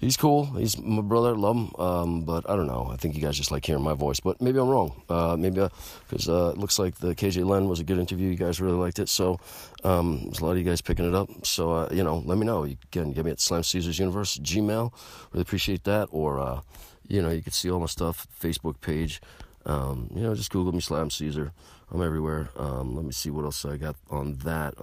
he's 0.00 0.16
cool. 0.16 0.46
He's 0.46 0.78
my 0.78 1.02
brother. 1.02 1.34
Love 1.34 1.56
him. 1.56 1.74
Um, 1.78 2.22
but 2.22 2.48
I 2.48 2.56
don't 2.56 2.66
know. 2.66 2.88
I 2.92 2.96
think 2.96 3.14
you 3.14 3.20
guys 3.22 3.36
just 3.36 3.50
like 3.50 3.64
hearing 3.64 3.84
my 3.84 3.94
voice. 3.94 4.20
But 4.20 4.40
maybe 4.40 4.58
I'm 4.58 4.68
wrong. 4.68 5.02
Uh, 5.08 5.36
maybe 5.38 5.66
because 6.08 6.28
uh, 6.28 6.48
uh, 6.48 6.50
it 6.50 6.58
looks 6.58 6.78
like 6.78 6.96
the 6.96 7.14
KJ 7.14 7.44
Len 7.44 7.68
was 7.68 7.80
a 7.80 7.84
good 7.84 7.98
interview. 7.98 8.28
You 8.28 8.36
guys 8.36 8.60
really 8.60 8.76
liked 8.76 8.98
it. 8.98 9.08
So 9.08 9.38
um, 9.84 10.22
there's 10.24 10.40
a 10.40 10.44
lot 10.44 10.52
of 10.52 10.58
you 10.58 10.64
guys 10.64 10.80
picking 10.80 11.06
it 11.06 11.14
up. 11.14 11.28
So 11.44 11.72
uh, 11.72 11.88
you 11.92 12.02
know, 12.02 12.22
let 12.24 12.38
me 12.38 12.46
know. 12.46 12.64
You 12.64 12.76
can 12.90 13.12
get 13.12 13.24
me 13.24 13.30
at 13.30 13.40
Slam 13.40 13.62
Caesars 13.62 13.98
Universe 13.98 14.38
Gmail. 14.38 14.92
Really 15.32 15.42
appreciate 15.42 15.84
that. 15.84 16.08
Or 16.10 16.38
uh, 16.38 16.60
you 17.06 17.22
know, 17.22 17.30
you 17.30 17.42
can 17.42 17.52
see 17.52 17.70
all 17.70 17.80
my 17.80 17.86
stuff. 17.86 18.26
Facebook 18.40 18.80
page. 18.80 19.20
Um, 19.66 20.10
you 20.14 20.22
know, 20.22 20.34
just 20.34 20.50
Google 20.50 20.72
me 20.72 20.80
Slam 20.80 21.10
Caesar. 21.10 21.52
I'm 21.90 22.02
everywhere. 22.02 22.50
Um, 22.56 22.94
let 22.94 23.04
me 23.04 23.12
see 23.12 23.30
what 23.30 23.44
else 23.44 23.64
I 23.64 23.76
got 23.76 23.96
on 24.10 24.34
that. 24.44 24.74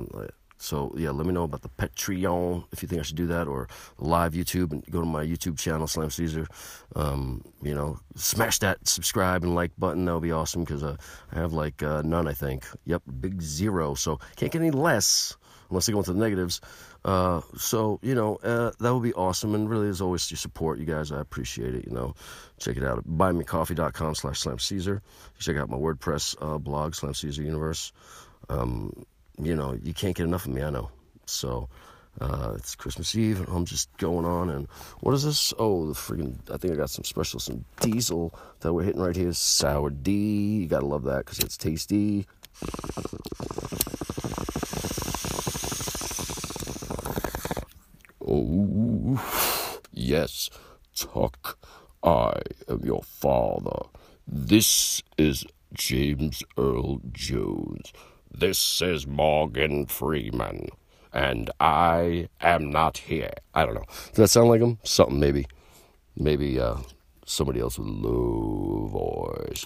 So 0.59 0.93
yeah, 0.97 1.11
let 1.11 1.25
me 1.25 1.33
know 1.33 1.43
about 1.43 1.61
the 1.61 1.69
Patreon 1.69 2.65
if 2.71 2.81
you 2.81 2.87
think 2.87 2.99
I 2.99 3.03
should 3.03 3.15
do 3.15 3.27
that, 3.27 3.47
or 3.47 3.67
live 3.99 4.33
YouTube 4.33 4.71
and 4.71 4.83
go 4.89 4.99
to 4.99 5.05
my 5.05 5.23
YouTube 5.23 5.57
channel, 5.57 5.87
Slam 5.87 6.09
Caesar. 6.09 6.47
Um, 6.95 7.43
you 7.61 7.73
know, 7.73 7.99
smash 8.15 8.59
that 8.59 8.87
subscribe 8.87 9.43
and 9.43 9.55
like 9.55 9.71
button. 9.77 10.05
That 10.05 10.13
would 10.13 10.23
be 10.23 10.31
awesome 10.31 10.63
because 10.63 10.83
uh, 10.83 10.97
I 11.31 11.39
have 11.39 11.53
like 11.53 11.83
uh, 11.83 12.01
none, 12.03 12.27
I 12.27 12.33
think. 12.33 12.65
Yep, 12.85 13.03
big 13.19 13.41
zero. 13.41 13.93
So 13.93 14.19
can't 14.35 14.51
get 14.51 14.61
any 14.61 14.71
less 14.71 15.37
unless 15.69 15.89
I 15.89 15.91
go 15.91 15.99
into 15.99 16.13
the 16.13 16.19
negatives. 16.19 16.61
Uh, 17.05 17.41
so 17.57 17.99
you 18.01 18.15
know 18.15 18.35
uh, 18.43 18.71
that 18.79 18.93
would 18.93 19.03
be 19.03 19.13
awesome, 19.13 19.55
and 19.55 19.69
really, 19.69 19.89
as 19.89 20.01
always, 20.01 20.29
your 20.29 20.37
support, 20.37 20.79
you 20.79 20.85
guys, 20.85 21.11
I 21.11 21.19
appreciate 21.19 21.75
it. 21.75 21.85
You 21.85 21.93
know, 21.93 22.15
check 22.59 22.77
it 22.77 22.83
out 22.83 22.99
at 22.99 23.05
buymecoffee.com 23.05 24.15
slash 24.15 24.39
Slam 24.39 24.59
Caesar. 24.59 25.01
Check 25.39 25.57
out 25.57 25.69
my 25.69 25.77
WordPress 25.77 26.35
uh, 26.41 26.57
blog, 26.57 26.95
Slam 26.95 27.13
Caesar 27.13 27.41
Universe. 27.41 27.91
Um, 28.49 29.05
you 29.41 29.55
know, 29.55 29.77
you 29.81 29.93
can't 29.93 30.15
get 30.15 30.23
enough 30.23 30.45
of 30.45 30.53
me, 30.53 30.63
I 30.63 30.69
know. 30.69 30.89
So, 31.25 31.69
uh, 32.19 32.53
it's 32.55 32.75
Christmas 32.75 33.15
Eve, 33.15 33.39
and 33.39 33.49
I'm 33.49 33.65
just 33.65 33.95
going 33.97 34.25
on. 34.25 34.49
And 34.49 34.67
what 35.01 35.13
is 35.13 35.23
this? 35.23 35.53
Oh, 35.59 35.85
the 35.87 35.93
freaking! 35.93 36.37
I 36.51 36.57
think 36.57 36.73
I 36.73 36.77
got 36.77 36.89
some 36.89 37.03
special, 37.03 37.39
some 37.39 37.63
diesel 37.79 38.33
that 38.61 38.73
we're 38.73 38.83
hitting 38.83 39.01
right 39.01 39.15
here. 39.15 39.33
Sour 39.33 39.91
D. 39.91 40.57
You 40.61 40.67
gotta 40.67 40.85
love 40.85 41.03
that 41.03 41.25
because 41.25 41.39
it's 41.39 41.57
tasty. 41.57 42.25
Oh, 48.29 49.23
yes, 49.93 50.49
Tuck. 50.93 51.57
I 52.03 52.33
am 52.67 52.81
your 52.83 53.01
father. 53.01 53.87
This 54.27 55.01
is 55.17 55.45
James 55.73 56.43
Earl 56.57 56.99
Jones. 57.13 57.93
This 58.29 58.81
is 58.81 59.07
Morgan 59.07 59.85
Freeman, 59.85 60.67
and 61.13 61.49
I 61.61 62.27
am 62.41 62.69
not 62.69 62.97
here. 62.97 63.31
I 63.53 63.65
don't 63.65 63.75
know. 63.75 63.85
Does 64.09 64.17
that 64.17 64.27
sound 64.27 64.49
like 64.49 64.59
him? 64.59 64.77
Something 64.83 65.21
maybe. 65.21 65.47
Maybe 66.17 66.59
uh, 66.59 66.75
somebody 67.25 67.61
else 67.61 67.79
with 67.79 67.87
low 67.87 68.87
voice. 68.91 69.63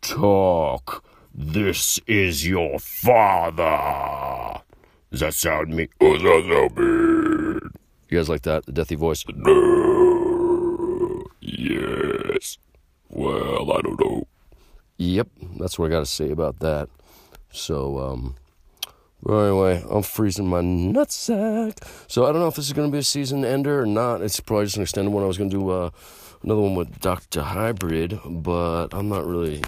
Talk. 0.00 1.04
This 1.34 2.00
is 2.06 2.48
your 2.48 2.78
father. 2.78 4.62
Does 5.10 5.20
that 5.20 5.34
sound 5.34 5.76
me? 5.76 5.88
Oh, 6.00 6.16
that 6.16 6.70
sound 6.72 6.76
me? 6.78 7.31
You 8.12 8.18
guys 8.18 8.28
like 8.28 8.42
that? 8.42 8.66
The 8.66 8.72
deathy 8.72 8.94
voice? 8.94 9.24
No. 9.34 11.24
Yes. 11.40 12.58
Well, 13.08 13.72
I 13.72 13.80
don't 13.80 13.98
know. 13.98 14.26
Yep, 14.98 15.28
that's 15.58 15.78
what 15.78 15.86
I 15.86 15.88
got 15.88 16.00
to 16.00 16.06
say 16.06 16.30
about 16.30 16.58
that. 16.58 16.90
So, 17.50 17.98
um, 17.98 18.36
well, 19.22 19.44
anyway, 19.46 19.82
I'm 19.88 20.02
freezing 20.02 20.46
my 20.46 20.60
nutsack. 20.60 21.78
So 22.06 22.26
I 22.26 22.32
don't 22.32 22.42
know 22.42 22.48
if 22.48 22.56
this 22.56 22.66
is 22.66 22.74
going 22.74 22.90
to 22.90 22.92
be 22.92 22.98
a 22.98 23.02
season 23.02 23.46
ender 23.46 23.80
or 23.80 23.86
not. 23.86 24.20
It's 24.20 24.40
probably 24.40 24.66
just 24.66 24.76
an 24.76 24.82
extended 24.82 25.10
one. 25.10 25.24
I 25.24 25.26
was 25.26 25.38
going 25.38 25.48
to 25.48 25.56
do 25.56 25.70
uh, 25.70 25.88
another 26.42 26.60
one 26.60 26.74
with 26.74 27.00
Dr. 27.00 27.40
Hybrid, 27.40 28.20
but 28.26 28.88
I'm 28.92 29.08
not 29.08 29.24
really 29.24 29.62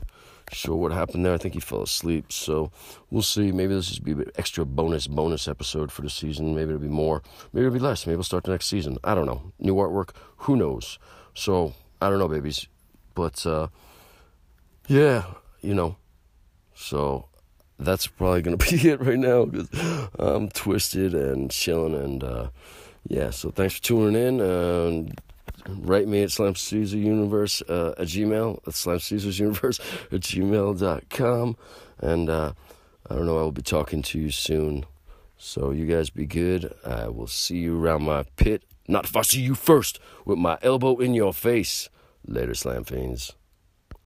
sure 0.54 0.76
what 0.76 0.92
happened 0.92 1.24
there. 1.24 1.34
I 1.34 1.38
think 1.38 1.54
he 1.54 1.60
fell 1.60 1.82
asleep. 1.82 2.32
So 2.32 2.70
we'll 3.10 3.22
see. 3.22 3.52
Maybe 3.52 3.74
this 3.74 3.98
will 3.98 4.04
be 4.04 4.12
an 4.22 4.30
extra 4.36 4.64
bonus, 4.64 5.06
bonus 5.06 5.48
episode 5.48 5.92
for 5.92 6.02
the 6.02 6.10
season. 6.10 6.54
Maybe 6.54 6.70
it'll 6.70 6.80
be 6.80 6.88
more. 6.88 7.22
Maybe 7.52 7.66
it'll 7.66 7.74
be 7.74 7.80
less. 7.80 8.06
Maybe 8.06 8.16
we'll 8.16 8.24
start 8.24 8.44
the 8.44 8.52
next 8.52 8.66
season. 8.66 8.98
I 9.04 9.14
don't 9.14 9.26
know. 9.26 9.52
New 9.58 9.74
artwork. 9.74 10.10
Who 10.38 10.56
knows? 10.56 10.98
So 11.34 11.74
I 12.00 12.08
don't 12.08 12.18
know, 12.18 12.28
babies. 12.28 12.66
But 13.14 13.44
uh, 13.46 13.68
yeah, 14.88 15.24
you 15.60 15.74
know. 15.74 15.96
So 16.74 17.28
that's 17.78 18.06
probably 18.06 18.42
gonna 18.42 18.56
be 18.70 18.88
it 18.88 19.00
right 19.00 19.18
now 19.18 19.44
because 19.44 19.68
I'm 20.18 20.48
twisted 20.48 21.14
and 21.14 21.50
chilling 21.50 21.94
and 21.94 22.24
uh, 22.24 22.48
yeah. 23.06 23.30
So 23.30 23.50
thanks 23.50 23.76
for 23.76 23.82
tuning 23.82 24.20
in. 24.20 24.40
Uh, 24.40 25.12
write 25.68 26.08
me 26.08 26.22
at 26.22 26.30
Slam 26.30 26.54
Caesar 26.54 26.98
Universe 26.98 27.62
uh, 27.62 27.94
at 27.98 28.08
Gmail 28.08 28.66
at 28.66 28.74
Slam 28.74 28.98
Caesar's 28.98 29.38
Universe 29.38 29.80
at 30.12 30.20
gmail.com. 30.20 31.56
and 32.00 32.30
uh, 32.30 32.52
I 33.08 33.14
don't 33.14 33.26
know. 33.26 33.38
I 33.38 33.42
will 33.42 33.52
be 33.52 33.62
talking 33.62 34.02
to 34.02 34.18
you 34.18 34.30
soon. 34.30 34.86
So 35.36 35.72
you 35.72 35.84
guys 35.86 36.08
be 36.10 36.26
good. 36.26 36.72
I 36.86 37.08
will 37.08 37.26
see 37.26 37.58
you 37.58 37.78
around 37.78 38.04
my 38.04 38.24
pit. 38.36 38.62
Not 38.88 39.04
if 39.04 39.16
I 39.16 39.22
see 39.22 39.40
you 39.40 39.54
first 39.54 39.98
with 40.24 40.38
my 40.38 40.58
elbow 40.62 40.96
in 40.98 41.14
your 41.14 41.34
face. 41.34 41.88
Later, 42.26 42.54
Slam 42.54 42.84
Fiends. 42.84 43.34